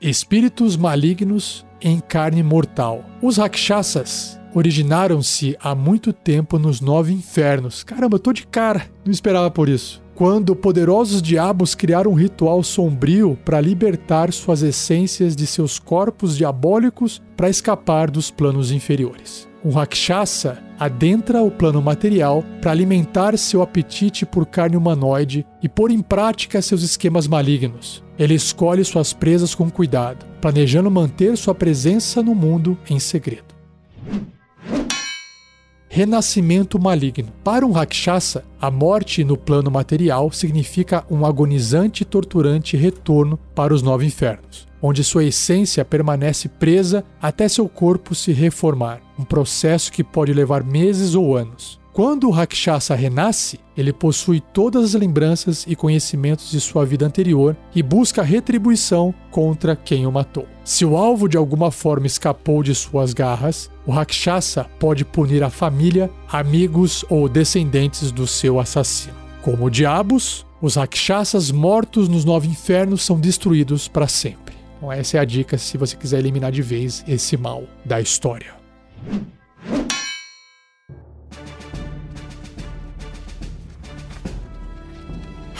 Espíritos 0.00 0.76
malignos 0.76 1.66
em 1.80 1.98
carne 1.98 2.44
mortal. 2.44 3.04
Os 3.20 3.36
Rakshasas 3.36 4.39
originaram-se 4.54 5.56
há 5.60 5.74
muito 5.74 6.12
tempo 6.12 6.58
nos 6.58 6.80
nove 6.80 7.12
infernos. 7.12 7.82
Caramba, 7.82 8.16
eu 8.16 8.20
tô 8.20 8.32
de 8.32 8.46
cara, 8.46 8.86
não 9.04 9.12
esperava 9.12 9.50
por 9.50 9.68
isso. 9.68 10.02
Quando 10.14 10.54
poderosos 10.54 11.22
diabos 11.22 11.74
criaram 11.74 12.10
um 12.10 12.14
ritual 12.14 12.62
sombrio 12.62 13.38
para 13.42 13.60
libertar 13.60 14.32
suas 14.32 14.62
essências 14.62 15.34
de 15.34 15.46
seus 15.46 15.78
corpos 15.78 16.36
diabólicos 16.36 17.22
para 17.36 17.48
escapar 17.48 18.10
dos 18.10 18.30
planos 18.30 18.70
inferiores. 18.70 19.48
Um 19.64 19.70
Rakshasa 19.70 20.58
adentra 20.78 21.42
o 21.42 21.50
plano 21.50 21.80
material 21.80 22.44
para 22.60 22.70
alimentar 22.70 23.36
seu 23.38 23.62
apetite 23.62 24.26
por 24.26 24.46
carne 24.46 24.76
humanoide 24.76 25.46
e 25.62 25.68
pôr 25.68 25.90
em 25.90 26.00
prática 26.00 26.60
seus 26.60 26.82
esquemas 26.82 27.26
malignos. 27.26 28.02
Ele 28.18 28.34
escolhe 28.34 28.84
suas 28.84 29.12
presas 29.12 29.54
com 29.54 29.70
cuidado, 29.70 30.26
planejando 30.40 30.90
manter 30.90 31.36
sua 31.36 31.54
presença 31.54 32.22
no 32.22 32.34
mundo 32.34 32.76
em 32.88 32.98
segredo 32.98 33.50
renascimento 35.92 36.78
maligno. 36.78 37.32
Para 37.42 37.66
um 37.66 37.72
Rakshasa, 37.72 38.44
a 38.60 38.70
morte 38.70 39.24
no 39.24 39.36
plano 39.36 39.72
material 39.72 40.30
significa 40.30 41.04
um 41.10 41.26
agonizante 41.26 42.02
e 42.04 42.06
torturante 42.06 42.76
retorno 42.76 43.36
para 43.56 43.74
os 43.74 43.82
nove 43.82 44.06
infernos, 44.06 44.68
onde 44.80 45.02
sua 45.02 45.24
essência 45.24 45.84
permanece 45.84 46.48
presa 46.48 47.04
até 47.20 47.48
seu 47.48 47.68
corpo 47.68 48.14
se 48.14 48.30
reformar, 48.30 49.00
um 49.18 49.24
processo 49.24 49.90
que 49.90 50.04
pode 50.04 50.32
levar 50.32 50.62
meses 50.62 51.16
ou 51.16 51.36
anos. 51.36 51.79
Quando 51.92 52.28
o 52.28 52.30
Rakshasa 52.30 52.94
renasce, 52.94 53.58
ele 53.76 53.92
possui 53.92 54.40
todas 54.40 54.84
as 54.84 54.94
lembranças 54.94 55.64
e 55.66 55.74
conhecimentos 55.74 56.48
de 56.50 56.60
sua 56.60 56.86
vida 56.86 57.04
anterior 57.04 57.56
e 57.74 57.82
busca 57.82 58.22
retribuição 58.22 59.12
contra 59.28 59.74
quem 59.74 60.06
o 60.06 60.12
matou. 60.12 60.46
Se 60.64 60.84
o 60.84 60.96
alvo 60.96 61.28
de 61.28 61.36
alguma 61.36 61.72
forma 61.72 62.06
escapou 62.06 62.62
de 62.62 62.74
suas 62.76 63.12
garras, 63.12 63.68
o 63.84 63.90
Rakshasa 63.90 64.66
pode 64.78 65.04
punir 65.04 65.42
a 65.42 65.50
família, 65.50 66.08
amigos 66.30 67.04
ou 67.10 67.28
descendentes 67.28 68.12
do 68.12 68.26
seu 68.26 68.60
assassino. 68.60 69.16
Como 69.42 69.68
diabos, 69.68 70.46
os 70.62 70.76
Rakshasas 70.76 71.50
mortos 71.50 72.08
nos 72.08 72.24
nove 72.24 72.46
infernos 72.46 73.02
são 73.02 73.18
destruídos 73.18 73.88
para 73.88 74.06
sempre. 74.06 74.54
Então, 74.76 74.92
essa 74.92 75.16
é 75.16 75.20
a 75.20 75.24
dica 75.24 75.58
se 75.58 75.76
você 75.76 75.96
quiser 75.96 76.20
eliminar 76.20 76.52
de 76.52 76.62
vez 76.62 77.04
esse 77.08 77.36
mal 77.36 77.64
da 77.84 78.00
história. 78.00 78.59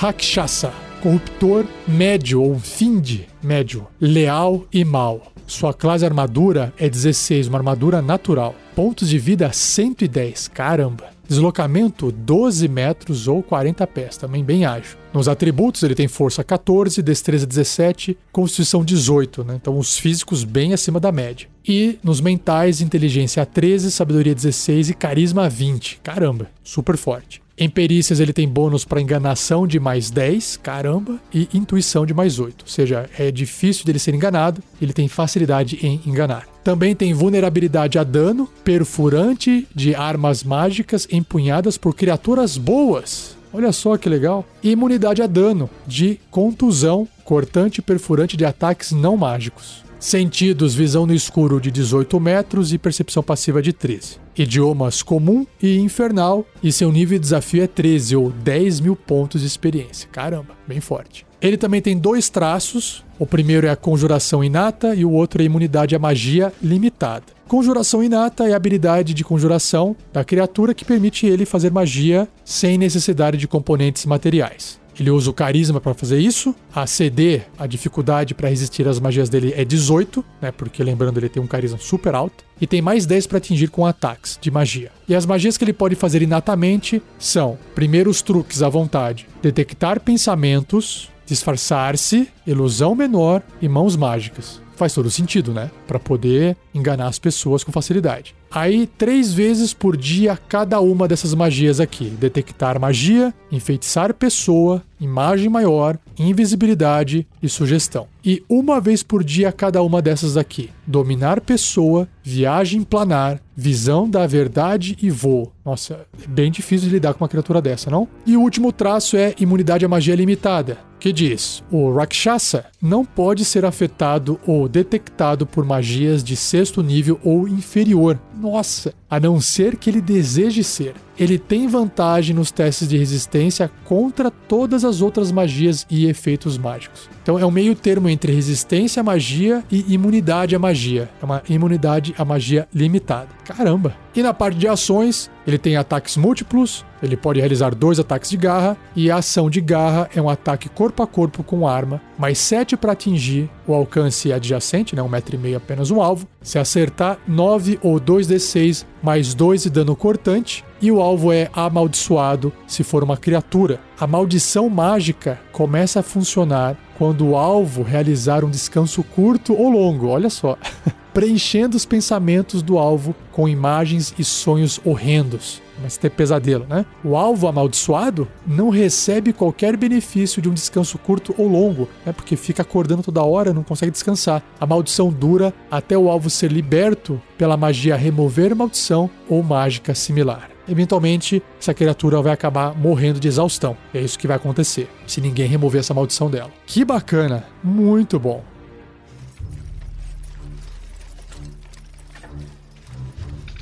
Rakshasa, 0.01 0.73
corruptor 1.03 1.67
médio 1.87 2.43
ou 2.43 2.59
find 2.59 3.27
médio, 3.43 3.87
leal 4.01 4.65
e 4.73 4.83
mau. 4.83 5.31
Sua 5.47 5.75
classe 5.75 6.07
armadura 6.07 6.73
é 6.79 6.89
16, 6.89 7.49
uma 7.49 7.59
armadura 7.59 8.01
natural. 8.01 8.55
Pontos 8.75 9.11
de 9.11 9.19
vida 9.19 9.53
110, 9.53 10.49
caramba. 10.49 11.11
Deslocamento 11.29 12.11
12 12.11 12.67
metros 12.67 13.29
ou 13.29 13.43
40 13.43 13.87
pés, 13.87 14.17
também 14.17 14.43
bem 14.43 14.65
ágil. 14.65 14.97
Nos 15.13 15.29
atributos 15.29 15.83
ele 15.83 15.95
tem 15.95 16.09
força 16.09 16.43
14, 16.43 17.03
destreza 17.03 17.47
17, 17.47 18.17
constituição 18.33 18.83
18, 18.83 19.45
né? 19.45 19.59
então 19.61 19.79
os 19.79 19.99
físicos 19.99 20.45
bem 20.45 20.73
acima 20.73 20.99
da 20.99 21.13
média. 21.13 21.47
E 21.63 21.99
nos 22.03 22.23
mentais, 22.23 22.81
inteligência 22.81 23.45
13, 23.45 23.91
sabedoria 23.91 24.35
16 24.35 24.89
e 24.89 24.95
carisma 24.95 25.47
20. 25.47 26.01
Caramba, 26.03 26.51
super 26.65 26.97
forte. 26.97 27.43
Em 27.63 27.69
perícias 27.69 28.21
ele 28.21 28.33
tem 28.33 28.49
bônus 28.49 28.87
para 28.87 29.03
enganação 29.03 29.67
de 29.67 29.79
mais 29.79 30.11
10, 30.11 30.57
caramba, 30.63 31.21
e 31.33 31.47
intuição 31.53 32.07
de 32.07 32.15
mais 32.15 32.39
8. 32.39 32.63
Ou 32.63 32.67
seja, 32.67 33.11
é 33.19 33.31
difícil 33.31 33.85
dele 33.85 33.99
ser 33.99 34.15
enganado, 34.15 34.63
ele 34.81 34.95
tem 34.95 35.09
facilidade 35.09 35.79
em 35.83 36.01
enganar. 36.07 36.49
Também 36.65 36.97
tem 36.97 37.13
vulnerabilidade 37.13 37.99
a 37.99 38.03
dano, 38.03 38.49
perfurante 38.65 39.69
de 39.75 39.95
armas 39.95 40.43
mágicas 40.43 41.07
empunhadas 41.13 41.77
por 41.77 41.95
criaturas 41.95 42.57
boas. 42.57 43.37
Olha 43.53 43.73
só 43.73 43.99
que 43.99 44.09
legal. 44.09 44.47
E 44.63 44.71
imunidade 44.71 45.21
a 45.21 45.27
dano, 45.27 45.69
de 45.87 46.19
contusão, 46.31 47.07
cortante 47.25 47.81
e 47.81 47.83
perfurante 47.83 48.39
de 48.39 48.45
ataques 48.47 48.91
não 48.91 49.19
mágicos. 49.19 49.85
Sentidos, 50.01 50.75
visão 50.75 51.05
no 51.05 51.13
escuro 51.13 51.61
de 51.61 51.71
18 51.71 52.19
metros 52.19 52.73
e 52.73 52.79
percepção 52.79 53.23
passiva 53.23 53.61
de 53.61 53.71
13. 53.71 54.17
Idiomas 54.35 55.03
comum 55.03 55.47
e 55.63 55.79
infernal, 55.79 56.47
e 56.63 56.73
seu 56.73 56.91
nível 56.91 57.19
de 57.19 57.23
desafio 57.23 57.63
é 57.63 57.67
13 57.67 58.17
ou 58.17 58.31
10 58.31 58.81
mil 58.81 58.97
pontos 58.97 59.43
de 59.43 59.47
experiência. 59.47 60.09
Caramba, 60.11 60.57
bem 60.67 60.81
forte. 60.81 61.27
Ele 61.39 61.59
também 61.59 61.83
tem 61.83 61.99
dois 61.99 62.31
traços. 62.31 63.05
O 63.19 63.27
primeiro 63.27 63.67
é 63.67 63.71
a 63.71 63.77
conjuração 63.77 64.43
inata 64.43 64.95
e 64.95 65.05
o 65.05 65.13
outro 65.13 65.43
é 65.43 65.45
a 65.45 65.47
imunidade 65.47 65.95
à 65.95 65.99
magia 65.99 66.51
limitada. 66.63 67.27
Conjuração 67.47 68.03
inata 68.03 68.49
é 68.49 68.55
a 68.55 68.57
habilidade 68.57 69.13
de 69.13 69.23
conjuração 69.23 69.95
da 70.15 70.25
criatura 70.25 70.73
que 70.73 70.85
permite 70.85 71.27
ele 71.27 71.45
fazer 71.45 71.71
magia 71.71 72.27
sem 72.43 72.79
necessidade 72.79 73.37
de 73.37 73.47
componentes 73.47 74.07
materiais. 74.07 74.80
Ele 75.01 75.11
usa 75.11 75.31
o 75.31 75.33
carisma 75.33 75.81
para 75.81 75.95
fazer 75.95 76.19
isso. 76.19 76.55
A 76.75 76.87
CD, 76.87 77.41
a 77.59 77.67
dificuldade 77.67 78.35
para 78.35 78.51
resistir 78.51 78.87
às 78.87 79.01
magias 79.01 79.31
dele 79.31 79.55
é 79.57 79.65
18, 79.65 80.23
né? 80.43 80.53
Porque 80.53 80.85
lembrando, 80.85 81.19
ele 81.19 81.31
tem 81.31 81.43
um 81.43 81.47
carisma 81.47 81.79
super 81.79 82.15
alto. 82.15 82.45
E 82.61 82.67
tem 82.67 82.83
mais 82.83 83.07
10 83.07 83.27
para 83.27 83.39
atingir 83.39 83.69
com 83.69 83.87
ataques 83.87 84.39
de 84.39 84.51
magia. 84.51 84.93
E 85.09 85.15
as 85.15 85.25
magias 85.25 85.57
que 85.57 85.65
ele 85.65 85.73
pode 85.73 85.95
fazer 85.95 86.21
inatamente 86.21 87.03
são: 87.19 87.59
primeiro, 87.75 88.11
os 88.11 88.21
truques 88.21 88.63
à 88.63 88.69
vontade, 88.69 89.27
detectar 89.41 90.01
pensamentos, 90.01 91.09
disfarçar-se, 91.25 92.29
ilusão 92.47 92.95
menor 92.95 93.43
e 93.63 93.69
mãos 93.69 93.97
mágicas. 93.97 94.61
faz 94.77 94.93
todo 94.93 95.11
sentido, 95.11 95.53
né? 95.53 95.71
Para 95.87 95.99
poder 95.99 96.57
enganar 96.75 97.07
as 97.07 97.19
pessoas 97.19 97.65
com 97.65 97.73
facilidade. 97.73 98.35
Aí, 98.51 98.87
três 98.87 99.33
vezes 99.33 99.73
por 99.73 99.97
dia, 99.97 100.37
cada 100.49 100.81
uma 100.81 101.07
dessas 101.07 101.35
magias 101.35 101.79
aqui: 101.79 102.11
detectar 102.11 102.81
magia, 102.81 103.33
enfeitiçar 103.51 104.13
pessoa, 104.13 104.83
imagem 105.01 105.49
maior, 105.49 105.97
invisibilidade 106.19 107.27
e 107.43 107.49
sugestão. 107.49 108.09
E 108.25 108.43
uma 108.49 108.81
vez 108.81 109.03
por 109.03 109.25
dia, 109.25 109.53
cada 109.53 109.83
uma 109.83 110.03
dessas 110.03 110.37
aqui: 110.37 110.71
dominar 110.87 111.41
pessoa, 111.41 112.09
viagem 112.23 112.83
planar, 112.83 113.41
visão 113.57 114.09
da 114.09 114.27
verdade 114.27 114.97
e 115.01 115.11
voo. 115.11 115.53
Nossa, 115.65 116.07
é 116.23 116.27
bem 116.27 116.51
difícil 116.51 116.91
lidar 116.91 117.15
com 117.15 117.23
uma 117.23 117.29
criatura 117.29 117.63
dessa, 117.63 117.91
não? 117.91 118.09
E 118.27 118.37
o 118.37 118.41
último 118.41 118.73
traço 118.73 119.17
é 119.17 119.35
imunidade 119.39 119.85
à 119.85 119.89
magia 119.89 120.15
limitada, 120.15 120.79
que 120.99 121.13
diz: 121.13 121.63
o 121.71 121.93
Rakshasa 121.93 122.67
não 122.81 123.05
pode 123.05 123.45
ser 123.45 123.65
afetado 123.65 124.39
ou 124.47 124.69
detectado 124.69 125.47
por 125.47 125.65
magias 125.65 126.23
de 126.23 126.37
sexto 126.37 126.83
nível 126.83 127.19
ou 127.25 127.49
inferior. 127.49 128.19
Nossa, 128.41 128.95
a 129.11 129.19
não 129.19 129.41
ser 129.41 129.77
que 129.77 129.91
ele 129.91 130.01
deseje 130.01 130.63
ser. 130.63 130.95
Ele 131.19 131.39
tem 131.39 131.67
vantagem 131.67 132.35
nos 132.35 132.51
testes 132.51 132.89
de 132.89 132.97
resistência 132.97 133.71
contra 133.85 134.31
todas 134.31 134.85
as 134.85 135.03
outras 135.03 135.31
magias 135.31 135.87
e 135.91 136.07
efeitos 136.07 136.57
mágicos. 136.57 137.11
Então 137.23 137.39
é 137.39 137.45
um 137.45 137.51
meio 137.51 137.75
termo 137.75 138.09
entre 138.09 138.33
resistência 138.33 139.01
à 139.01 139.05
magia 139.05 139.63
e 139.71 139.93
imunidade 139.93 140.57
à 140.57 140.59
magia. 140.59 141.11
É 141.21 141.25
uma 141.25 141.43
imunidade 141.49 142.15
à 142.17 142.25
magia 142.25 142.67
limitada. 142.73 143.29
Caramba! 143.45 143.95
E 144.15 144.23
na 144.23 144.35
parte 144.35 144.59
de 144.59 144.67
ações, 144.67 145.31
ele 145.47 145.59
tem 145.59 145.77
ataques 145.77 146.17
múltiplos, 146.17 146.85
ele 147.03 147.17
pode 147.17 147.39
realizar 147.39 147.75
dois 147.75 148.01
ataques 148.01 148.31
de 148.31 148.37
garra, 148.37 148.77
e 148.97 149.11
a 149.11 149.17
ação 149.17 149.49
de 149.49 149.61
garra 149.61 150.09
é 150.15 150.21
um 150.21 150.29
ataque 150.29 150.69
corpo 150.69 151.03
a 151.03 151.07
corpo 151.07 151.45
com 151.45 151.69
arma, 151.69 152.01
mais 152.19 152.39
7 152.39 152.77
para 152.77 152.93
atingir 152.93 153.49
o 153.67 153.73
alcance 153.73 154.33
adjacente, 154.33 154.97
né, 154.97 155.03
um 155.03 155.09
metro 155.09 155.37
e 155.37 155.39
meio 155.39 155.57
apenas 155.59 155.91
um 155.93 156.03
alvo. 156.03 156.27
Se 156.43 156.59
acertar, 156.59 157.19
9 157.29 157.79
ou 157.83 158.01
2d6 158.01 158.85
mais 159.03 159.35
2 159.35 159.65
de 159.65 159.71
dano 159.71 159.97
cortante, 159.97 160.65
e 160.81 160.91
o 160.91 161.01
alvo 161.01 161.33
é 161.33 161.51
amaldiçoado 161.53 162.53
se 162.67 162.83
for 162.83 163.05
uma 163.05 163.17
criatura. 163.17 163.81
A 163.99 164.07
maldição 164.07 164.69
mágica 164.69 165.41
começa 165.53 166.01
a 166.01 166.03
funcionar 166.03 166.77
quando 166.97 167.29
o 167.29 167.37
alvo 167.37 167.83
realizar 167.83 168.45
um 168.45 168.51
descanso 168.51 169.03
curto 169.03 169.55
ou 169.55 169.71
longo, 169.71 170.09
olha 170.09 170.31
só, 170.31 170.57
preenchendo 171.13 171.77
os 171.77 171.85
pensamentos 171.85 172.63
do 172.63 172.79
alvo 172.79 173.15
com 173.33 173.49
imagens 173.49 174.15
e 174.19 174.25
sonhos 174.25 174.81
horrendos. 174.85 175.61
Mas 175.83 175.97
ter 175.97 176.11
pesadelo, 176.11 176.67
né? 176.69 176.85
O 177.05 177.17
alvo 177.17 177.49
amaldiçoado 177.49 178.29
não 178.47 178.69
recebe 178.69 179.33
qualquer 179.33 179.77
benefício 179.77 180.43
de 180.43 180.49
um 180.49 180.55
descanso 180.55 180.99
curto 180.99 181.35
ou 181.39 181.49
longo, 181.49 181.89
né? 182.05 182.13
Porque 182.13 182.37
fica 182.37 182.63
acordando 182.63 183.03
toda 183.03 183.23
hora, 183.23 183.55
não 183.55 183.63
consegue 183.63 183.93
descansar. 183.93 184.43
A 184.61 184.67
maldição 184.67 185.11
dura 185.11 185.53
até 185.71 185.97
o 185.97 186.11
alvo 186.11 186.29
ser 186.29 186.53
liberto 186.53 187.21
pela 187.39 187.57
magia 187.57 187.97
remover 187.97 188.55
maldição 188.55 189.09
ou 189.29 189.43
mágica 189.43 189.95
similar 189.95 190.51
eventualmente 190.69 191.43
essa 191.59 191.75
criatura 191.75 192.23
vai 192.23 192.33
acabar 192.33 192.75
morrendo 192.77 193.19
de 193.19 193.27
exaustão. 193.27 193.77
É 193.93 194.01
isso 194.01 194.19
que 194.19 194.29
vai 194.29 194.37
acontecer, 194.37 194.89
se 195.07 195.21
ninguém 195.21 195.49
remover 195.49 195.81
essa 195.81 195.93
maldição 195.93 196.31
dela. 196.31 196.51
Que 196.65 196.85
bacana, 196.85 197.45
muito 197.63 198.19
bom. 198.21 198.45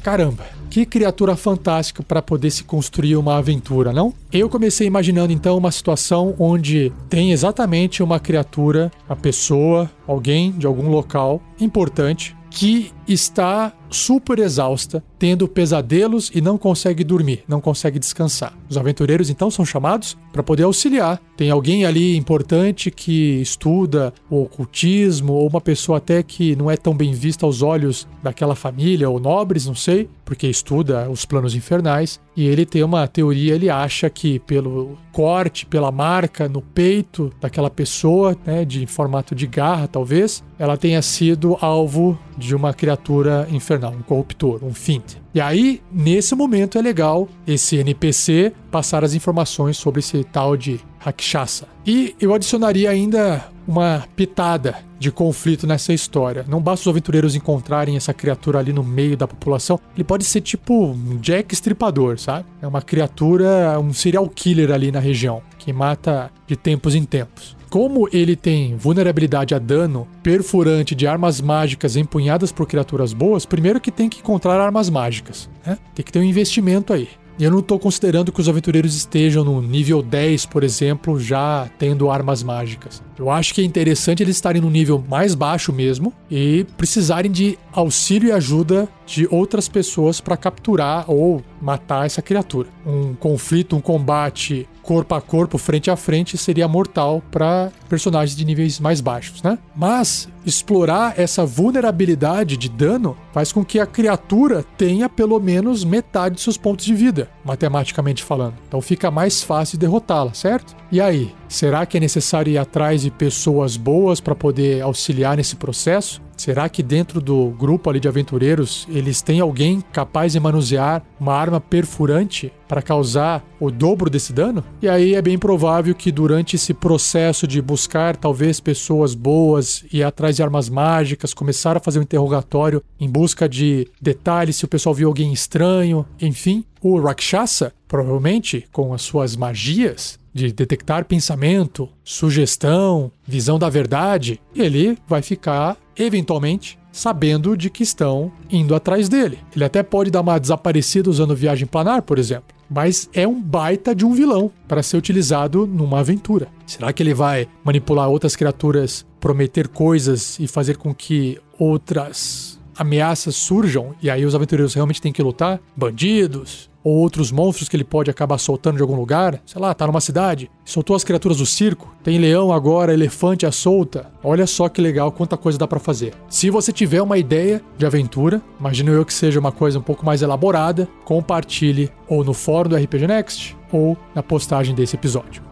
Caramba, 0.02 0.44
que 0.70 0.84
criatura 0.86 1.36
fantástica 1.36 2.02
para 2.02 2.22
poder 2.22 2.50
se 2.50 2.64
construir 2.64 3.16
uma 3.16 3.36
aventura, 3.36 3.92
não? 3.92 4.12
Eu 4.32 4.48
comecei 4.48 4.86
imaginando 4.86 5.32
então 5.32 5.56
uma 5.56 5.70
situação 5.70 6.34
onde 6.38 6.92
tem 7.08 7.32
exatamente 7.32 8.02
uma 8.02 8.20
criatura, 8.20 8.90
uma 9.08 9.16
pessoa, 9.16 9.90
alguém 10.06 10.52
de 10.52 10.66
algum 10.66 10.88
local 10.88 11.42
importante 11.60 12.36
que 12.50 12.92
está 13.06 13.72
super 13.90 14.38
exausta, 14.38 15.02
tendo 15.18 15.48
pesadelos 15.48 16.30
e 16.34 16.40
não 16.40 16.58
consegue 16.58 17.02
dormir, 17.02 17.44
não 17.48 17.60
consegue 17.60 17.98
descansar. 17.98 18.56
Os 18.68 18.76
aventureiros 18.76 19.30
então 19.30 19.50
são 19.50 19.64
chamados 19.64 20.16
para 20.32 20.42
poder 20.42 20.64
auxiliar. 20.64 21.20
Tem 21.36 21.50
alguém 21.50 21.84
ali 21.84 22.16
importante 22.16 22.90
que 22.90 23.40
estuda 23.40 24.12
o 24.28 24.42
ocultismo 24.42 25.32
ou 25.32 25.48
uma 25.48 25.60
pessoa 25.60 25.98
até 25.98 26.22
que 26.22 26.56
não 26.56 26.70
é 26.70 26.76
tão 26.76 26.94
bem 26.94 27.12
vista 27.12 27.46
aos 27.46 27.62
olhos 27.62 28.06
daquela 28.22 28.54
família 28.54 29.08
ou 29.08 29.20
nobres, 29.20 29.66
não 29.66 29.74
sei, 29.74 30.08
porque 30.24 30.46
estuda 30.46 31.08
os 31.08 31.24
planos 31.24 31.54
infernais 31.54 32.20
e 32.36 32.46
ele 32.46 32.66
tem 32.66 32.82
uma 32.82 33.06
teoria, 33.08 33.54
ele 33.54 33.70
acha 33.70 34.10
que 34.10 34.38
pelo 34.40 34.98
corte, 35.12 35.66
pela 35.66 35.90
marca 35.90 36.48
no 36.48 36.60
peito 36.60 37.32
daquela 37.40 37.70
pessoa, 37.70 38.36
né, 38.44 38.64
de 38.64 38.86
formato 38.86 39.34
de 39.34 39.46
garra 39.46 39.88
talvez, 39.88 40.44
ela 40.58 40.76
tenha 40.76 41.00
sido 41.02 41.56
alvo 41.60 42.18
de 42.36 42.54
uma 42.54 42.74
criatura 42.74 43.48
infernal, 43.50 43.77
um 43.86 44.02
corruptor, 44.02 44.64
um 44.64 44.74
Fint. 44.74 45.14
E 45.32 45.40
aí, 45.40 45.80
nesse 45.92 46.34
momento, 46.34 46.78
é 46.78 46.82
legal 46.82 47.28
esse 47.46 47.76
NPC 47.76 48.52
passar 48.70 49.04
as 49.04 49.14
informações 49.14 49.76
sobre 49.76 50.00
esse 50.00 50.24
tal 50.24 50.56
de 50.56 50.80
Rakshasa. 50.98 51.68
E 51.86 52.16
eu 52.20 52.34
adicionaria 52.34 52.90
ainda 52.90 53.46
uma 53.66 54.04
pitada 54.16 54.76
de 54.98 55.12
conflito 55.12 55.66
nessa 55.66 55.92
história. 55.92 56.44
Não 56.48 56.60
basta 56.60 56.82
os 56.82 56.88
aventureiros 56.88 57.34
encontrarem 57.36 57.96
essa 57.96 58.12
criatura 58.12 58.58
ali 58.58 58.72
no 58.72 58.82
meio 58.82 59.16
da 59.16 59.28
população. 59.28 59.78
Ele 59.94 60.04
pode 60.04 60.24
ser 60.24 60.40
tipo 60.40 60.86
um 60.86 61.18
Jack 61.18 61.54
Estripador, 61.54 62.18
sabe? 62.18 62.46
É 62.60 62.66
uma 62.66 62.82
criatura, 62.82 63.78
um 63.78 63.92
serial 63.92 64.28
killer 64.28 64.72
ali 64.72 64.90
na 64.90 64.98
região, 64.98 65.42
que 65.58 65.72
mata 65.72 66.30
de 66.46 66.56
tempos 66.56 66.94
em 66.94 67.04
tempos. 67.04 67.57
Como 67.70 68.08
ele 68.12 68.34
tem 68.34 68.76
vulnerabilidade 68.76 69.54
a 69.54 69.58
dano 69.58 70.08
perfurante 70.22 70.94
de 70.94 71.06
armas 71.06 71.40
mágicas 71.40 71.96
empunhadas 71.96 72.50
por 72.50 72.66
criaturas 72.66 73.12
boas, 73.12 73.44
primeiro 73.44 73.80
que 73.80 73.90
tem 73.90 74.08
que 74.08 74.20
encontrar 74.20 74.60
armas 74.60 74.88
mágicas. 74.88 75.48
Né? 75.66 75.78
Tem 75.94 76.04
que 76.04 76.10
ter 76.10 76.18
um 76.18 76.24
investimento 76.24 76.92
aí. 76.92 77.08
E 77.38 77.44
eu 77.44 77.52
não 77.52 77.60
estou 77.60 77.78
considerando 77.78 78.32
que 78.32 78.40
os 78.40 78.48
aventureiros 78.48 78.96
estejam 78.96 79.44
no 79.44 79.62
nível 79.62 80.02
10, 80.02 80.46
por 80.46 80.64
exemplo, 80.64 81.20
já 81.20 81.70
tendo 81.78 82.10
armas 82.10 82.42
mágicas. 82.42 83.00
Eu 83.16 83.30
acho 83.30 83.54
que 83.54 83.60
é 83.60 83.64
interessante 83.64 84.24
eles 84.24 84.36
estarem 84.36 84.60
no 84.60 84.68
nível 84.68 85.04
mais 85.08 85.36
baixo 85.36 85.72
mesmo 85.72 86.12
e 86.28 86.66
precisarem 86.76 87.30
de 87.30 87.56
auxílio 87.72 88.30
e 88.30 88.32
ajuda 88.32 88.88
de 89.08 89.26
outras 89.30 89.68
pessoas 89.68 90.20
para 90.20 90.36
capturar 90.36 91.10
ou 91.10 91.42
matar 91.60 92.04
essa 92.04 92.20
criatura. 92.20 92.68
Um 92.86 93.14
conflito, 93.14 93.74
um 93.74 93.80
combate 93.80 94.68
corpo 94.82 95.14
a 95.14 95.20
corpo, 95.20 95.58
frente 95.58 95.90
a 95.90 95.96
frente, 95.96 96.38
seria 96.38 96.66
mortal 96.66 97.22
para 97.30 97.70
personagens 97.90 98.34
de 98.34 98.42
níveis 98.42 98.80
mais 98.80 99.02
baixos, 99.02 99.42
né? 99.42 99.58
Mas 99.76 100.28
explorar 100.46 101.18
essa 101.18 101.44
vulnerabilidade 101.44 102.56
de 102.56 102.70
dano 102.70 103.14
faz 103.30 103.52
com 103.52 103.62
que 103.62 103.78
a 103.78 103.86
criatura 103.86 104.64
tenha 104.78 105.06
pelo 105.06 105.38
menos 105.38 105.84
metade 105.84 106.36
de 106.36 106.40
seus 106.40 106.56
pontos 106.56 106.86
de 106.86 106.94
vida, 106.94 107.28
matematicamente 107.44 108.24
falando. 108.24 108.54
Então 108.66 108.80
fica 108.80 109.10
mais 109.10 109.42
fácil 109.42 109.78
derrotá-la, 109.78 110.32
certo? 110.32 110.74
E 110.90 111.02
aí, 111.02 111.34
será 111.48 111.86
que 111.86 111.96
é 111.96 112.00
necessário 112.00 112.52
ir 112.52 112.58
atrás 112.58 113.02
de 113.02 113.10
pessoas 113.10 113.76
boas 113.76 114.20
para 114.20 114.34
poder 114.34 114.82
auxiliar 114.82 115.36
nesse 115.36 115.56
processo? 115.56 116.20
Será 116.38 116.68
que 116.68 116.84
dentro 116.84 117.20
do 117.20 117.50
grupo 117.50 117.90
ali 117.90 117.98
de 117.98 118.06
aventureiros 118.06 118.86
eles 118.88 119.20
têm 119.20 119.40
alguém 119.40 119.82
capaz 119.92 120.32
de 120.32 120.40
manusear 120.40 121.02
uma 121.18 121.34
arma 121.34 121.60
perfurante 121.60 122.52
para 122.68 122.80
causar 122.80 123.44
o 123.58 123.72
dobro 123.72 124.08
desse 124.08 124.32
dano? 124.32 124.62
E 124.80 124.88
aí 124.88 125.16
é 125.16 125.22
bem 125.22 125.36
provável 125.36 125.92
que 125.96 126.12
durante 126.12 126.54
esse 126.54 126.72
processo 126.72 127.44
de 127.44 127.60
buscar 127.60 128.16
talvez 128.16 128.60
pessoas 128.60 129.14
boas 129.14 129.84
e 129.92 130.00
atrás 130.00 130.36
de 130.36 130.42
armas 130.42 130.68
mágicas, 130.68 131.34
começar 131.34 131.76
a 131.76 131.80
fazer 131.80 131.98
um 131.98 132.02
interrogatório 132.02 132.84
em 133.00 133.10
busca 133.10 133.48
de 133.48 133.88
detalhes 134.00 134.56
se 134.56 134.64
o 134.64 134.68
pessoal 134.68 134.94
viu 134.94 135.08
alguém 135.08 135.32
estranho, 135.32 136.06
enfim, 136.20 136.64
o 136.80 137.00
Rakshasa, 137.00 137.72
provavelmente 137.88 138.64
com 138.70 138.94
as 138.94 139.02
suas 139.02 139.34
magias, 139.34 140.20
de 140.38 140.52
detectar 140.52 141.04
pensamento, 141.04 141.88
sugestão, 142.04 143.10
visão 143.26 143.58
da 143.58 143.68
verdade, 143.68 144.40
ele 144.54 144.96
vai 145.06 145.20
ficar, 145.22 145.76
eventualmente, 145.96 146.78
sabendo 146.92 147.56
de 147.56 147.70
que 147.70 147.82
estão 147.82 148.32
indo 148.50 148.74
atrás 148.74 149.08
dele. 149.08 149.38
Ele 149.54 149.64
até 149.64 149.82
pode 149.82 150.10
dar 150.10 150.20
uma 150.20 150.38
desaparecida 150.38 151.10
usando 151.10 151.34
viagem 151.34 151.66
planar, 151.66 152.02
por 152.02 152.18
exemplo. 152.18 152.56
Mas 152.70 153.08
é 153.14 153.26
um 153.26 153.40
baita 153.40 153.94
de 153.94 154.04
um 154.04 154.12
vilão 154.12 154.50
para 154.66 154.82
ser 154.82 154.96
utilizado 154.96 155.66
numa 155.66 156.00
aventura. 156.00 156.48
Será 156.66 156.92
que 156.92 157.02
ele 157.02 157.14
vai 157.14 157.48
manipular 157.64 158.08
outras 158.08 158.36
criaturas, 158.36 159.06
prometer 159.20 159.68
coisas 159.68 160.38
e 160.38 160.46
fazer 160.46 160.76
com 160.76 160.94
que 160.94 161.38
outras 161.58 162.58
ameaças 162.76 163.34
surjam 163.34 163.94
e 164.00 164.08
aí 164.08 164.24
os 164.24 164.34
aventureiros 164.34 164.74
realmente 164.74 165.02
têm 165.02 165.12
que 165.12 165.22
lutar? 165.22 165.60
Bandidos, 165.76 166.70
ou 166.88 166.96
outros 166.96 167.30
monstros 167.30 167.68
que 167.68 167.76
ele 167.76 167.84
pode 167.84 168.10
acabar 168.10 168.38
soltando 168.38 168.76
de 168.76 168.82
algum 168.82 168.96
lugar. 168.96 169.40
Sei 169.44 169.60
lá, 169.60 169.74
tá 169.74 169.86
numa 169.86 170.00
cidade, 170.00 170.50
soltou 170.64 170.96
as 170.96 171.04
criaturas 171.04 171.36
do 171.36 171.44
circo, 171.44 171.94
tem 172.02 172.18
leão 172.18 172.50
agora, 172.50 172.94
elefante 172.94 173.44
à 173.44 173.52
solta. 173.52 174.10
Olha 174.24 174.46
só 174.46 174.68
que 174.70 174.80
legal, 174.80 175.12
quanta 175.12 175.36
coisa 175.36 175.58
dá 175.58 175.66
para 175.66 175.78
fazer. 175.78 176.14
Se 176.30 176.48
você 176.48 176.72
tiver 176.72 177.02
uma 177.02 177.18
ideia 177.18 177.62
de 177.76 177.84
aventura, 177.84 178.40
imagino 178.58 178.92
eu 178.92 179.04
que 179.04 179.12
seja 179.12 179.38
uma 179.38 179.52
coisa 179.52 179.78
um 179.78 179.82
pouco 179.82 180.06
mais 180.06 180.22
elaborada, 180.22 180.88
compartilhe 181.04 181.90
ou 182.08 182.24
no 182.24 182.32
fórum 182.32 182.70
do 182.70 182.76
RPG 182.76 183.06
Next 183.06 183.56
ou 183.70 183.96
na 184.14 184.22
postagem 184.22 184.74
desse 184.74 184.96
episódio. 184.96 185.47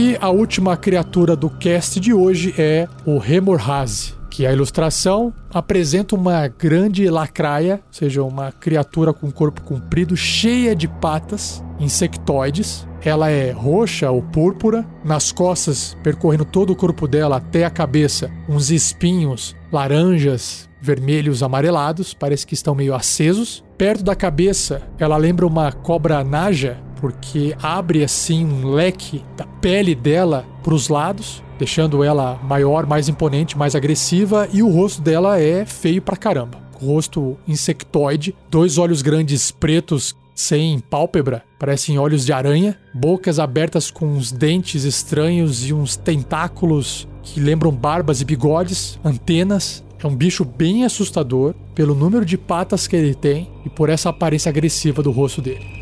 E 0.00 0.16
a 0.20 0.30
última 0.30 0.76
criatura 0.76 1.34
do 1.34 1.50
cast 1.50 1.98
de 1.98 2.14
hoje 2.14 2.54
é 2.56 2.86
o 3.04 3.18
Remorhaze, 3.18 4.14
que 4.30 4.46
a 4.46 4.52
ilustração 4.52 5.34
apresenta 5.52 6.14
uma 6.14 6.46
grande 6.46 7.10
lacraia, 7.10 7.80
ou 7.84 7.92
seja, 7.92 8.22
uma 8.22 8.52
criatura 8.52 9.12
com 9.12 9.28
corpo 9.32 9.60
comprido, 9.62 10.16
cheia 10.16 10.72
de 10.76 10.86
patas, 10.86 11.64
insectoides. 11.80 12.86
Ela 13.04 13.28
é 13.30 13.50
roxa 13.50 14.08
ou 14.08 14.22
púrpura, 14.22 14.86
nas 15.04 15.32
costas, 15.32 15.96
percorrendo 16.00 16.44
todo 16.44 16.72
o 16.72 16.76
corpo 16.76 17.08
dela 17.08 17.38
até 17.38 17.64
a 17.64 17.70
cabeça, 17.70 18.30
uns 18.48 18.70
espinhos 18.70 19.56
laranjas, 19.72 20.68
vermelhos, 20.80 21.42
amarelados, 21.42 22.14
parece 22.14 22.46
que 22.46 22.54
estão 22.54 22.72
meio 22.72 22.94
acesos. 22.94 23.64
Perto 23.76 24.04
da 24.04 24.14
cabeça, 24.14 24.82
ela 24.96 25.16
lembra 25.16 25.44
uma 25.44 25.72
cobra 25.72 26.22
naja, 26.22 26.78
porque 27.00 27.56
abre 27.62 28.02
assim 28.02 28.44
um 28.44 28.72
leque 28.72 29.24
da 29.36 29.44
pele 29.44 29.94
dela 29.94 30.44
para 30.62 30.74
os 30.74 30.88
lados, 30.88 31.42
deixando 31.58 32.02
ela 32.04 32.38
maior, 32.42 32.86
mais 32.86 33.08
imponente, 33.08 33.56
mais 33.56 33.74
agressiva, 33.74 34.48
e 34.52 34.62
o 34.62 34.70
rosto 34.70 35.00
dela 35.00 35.40
é 35.40 35.64
feio 35.64 36.02
pra 36.02 36.16
caramba. 36.16 36.58
Rosto 36.80 37.36
insectoide, 37.46 38.34
dois 38.50 38.78
olhos 38.78 39.02
grandes 39.02 39.50
pretos 39.50 40.14
sem 40.34 40.78
pálpebra, 40.78 41.42
parecem 41.58 41.98
olhos 41.98 42.24
de 42.24 42.32
aranha, 42.32 42.78
bocas 42.94 43.40
abertas 43.40 43.90
com 43.90 44.06
uns 44.06 44.30
dentes 44.30 44.84
estranhos 44.84 45.68
e 45.68 45.72
uns 45.72 45.96
tentáculos 45.96 47.08
que 47.22 47.40
lembram 47.40 47.72
barbas 47.72 48.20
e 48.20 48.24
bigodes, 48.24 49.00
antenas. 49.04 49.84
É 50.00 50.06
um 50.06 50.14
bicho 50.14 50.44
bem 50.44 50.84
assustador 50.84 51.54
pelo 51.74 51.92
número 51.92 52.24
de 52.24 52.38
patas 52.38 52.86
que 52.86 52.94
ele 52.94 53.16
tem 53.16 53.50
e 53.66 53.68
por 53.68 53.88
essa 53.88 54.10
aparência 54.10 54.48
agressiva 54.48 55.02
do 55.02 55.10
rosto 55.10 55.42
dele. 55.42 55.77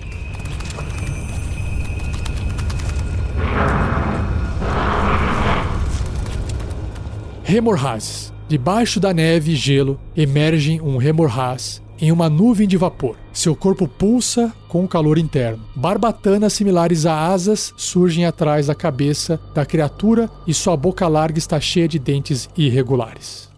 Remorhazes. 7.49 8.33
Debaixo 8.49 8.99
da 8.99 9.15
neve 9.15 9.53
e 9.53 9.55
gelo 9.55 10.01
emerge 10.17 10.81
um 10.81 10.97
remorhaz 10.97 11.81
em 12.01 12.11
uma 12.11 12.29
nuvem 12.29 12.67
de 12.67 12.77
vapor. 12.77 13.17
Seu 13.33 13.55
corpo 13.55 13.87
pulsa 13.87 14.53
com 14.67 14.87
calor 14.89 15.17
interno. 15.17 15.65
Barbatanas 15.77 16.55
similares 16.55 17.07
a 17.07 17.29
asas 17.29 17.73
surgem 17.77 18.27
atrás 18.27 18.67
da 18.67 18.75
cabeça 18.75 19.41
da 19.55 19.65
criatura 19.65 20.29
e 20.45 20.53
sua 20.53 20.77
boca 20.77 21.07
larga 21.07 21.39
está 21.39 21.61
cheia 21.61 21.87
de 21.87 22.01
dentes 22.01 22.51
irregulares. 22.57 23.49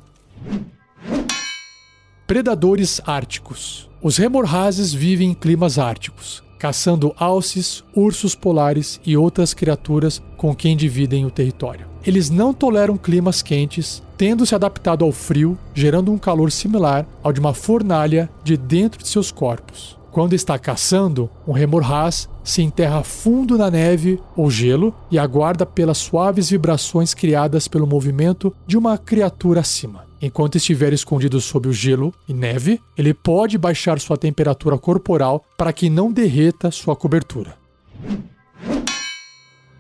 Predadores 2.27 3.01
árticos. 3.07 3.89
Os 4.03 4.19
remorhazes 4.19 4.93
vivem 4.93 5.31
em 5.31 5.35
climas 5.35 5.79
árticos, 5.79 6.45
caçando 6.59 7.15
alces, 7.17 7.85
ursos 7.95 8.35
polares 8.35 9.01
e 9.07 9.17
outras 9.17 9.55
criaturas 9.55 10.23
com 10.37 10.55
quem 10.55 10.77
dividem 10.77 11.25
o 11.25 11.31
território. 11.31 11.87
Eles 12.05 12.31
não 12.31 12.55
toleram 12.55 12.97
climas 12.97 13.43
quentes, 13.43 14.03
tendo 14.17 14.47
se 14.47 14.55
adaptado 14.55 15.05
ao 15.05 15.13
frio, 15.13 15.59
gerando 15.75 16.11
um 16.11 16.19
calor 16.19 16.51
similar 16.51 17.07
ao 17.23 17.33
de 17.33 17.41
uma 17.41 17.55
fornalha 17.55 18.31
de 18.43 18.57
dentro 18.57 19.03
de 19.03 19.09
seus 19.09 19.31
corpos. 19.31 19.99
Quando 20.11 20.33
está 20.33 20.59
caçando, 20.59 21.31
um 21.47 21.53
remorhaz 21.53 22.29
se 22.43 22.63
enterra 22.63 23.05
fundo 23.05 23.59
na 23.59 23.71
neve 23.71 24.19
ou 24.35 24.51
gelo 24.51 24.95
e 25.11 25.19
aguarda 25.19 25.67
pelas 25.67 25.99
suaves 25.99 26.51
vibrações 26.51 27.13
criadas 27.13 27.69
pelo 27.69 27.87
movimento 27.87 28.53
de 28.67 28.77
uma 28.77 28.97
criatura 28.97 29.61
acima. 29.61 30.08
Enquanto 30.21 30.57
estiver 30.57 30.93
escondido 30.93 31.41
sob 31.41 31.69
o 31.69 31.73
gelo 31.73 32.13
e 32.29 32.35
neve, 32.35 32.81
ele 32.97 33.15
pode 33.15 33.57
baixar 33.57 34.01
sua 34.01 34.17
temperatura 34.17 34.77
corporal 34.77 35.45
para 35.57 35.73
que 35.73 35.89
não 35.89 36.13
derreta 36.13 36.71
sua 36.73 36.97
cobertura. 36.97 37.57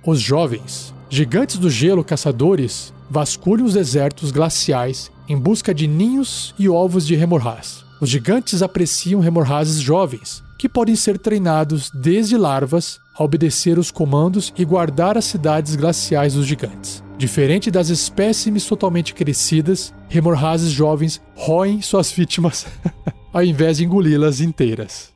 Os 0.07 0.20
jovens, 0.20 0.94
gigantes 1.11 1.59
do 1.59 1.68
gelo 1.68 2.05
caçadores, 2.05 2.94
vasculham 3.11 3.66
os 3.66 3.74
desertos 3.74 4.31
glaciais 4.31 5.11
em 5.29 5.37
busca 5.37 5.74
de 5.74 5.87
ninhos 5.87 6.55
e 6.59 6.68
ovos 6.68 7.07
de 7.07 7.16
remorhaz. 7.16 7.85
Os 8.01 8.09
gigantes 8.09 8.62
apreciam 8.62 9.20
remorhazes 9.20 9.81
jovens, 9.81 10.42
que 10.58 10.68
podem 10.68 10.96
ser 10.96 11.18
treinados 11.18 11.90
desde 11.90 12.36
larvas 12.36 12.98
a 13.16 13.22
obedecer 13.22 13.78
os 13.78 13.90
comandos 13.92 14.52
e 14.58 14.64
guardar 14.64 15.16
as 15.16 15.24
cidades 15.24 15.76
glaciais 15.76 16.34
dos 16.34 16.46
gigantes. 16.46 17.02
Diferente 17.16 17.70
das 17.70 17.88
espécimes 17.88 18.66
totalmente 18.66 19.14
crescidas, 19.14 19.94
remorhazes 20.08 20.70
jovens 20.70 21.20
roem 21.34 21.80
suas 21.80 22.10
vítimas 22.10 22.66
ao 23.32 23.42
invés 23.42 23.78
de 23.78 23.84
engoli-las 23.84 24.40
inteiras. 24.40 25.12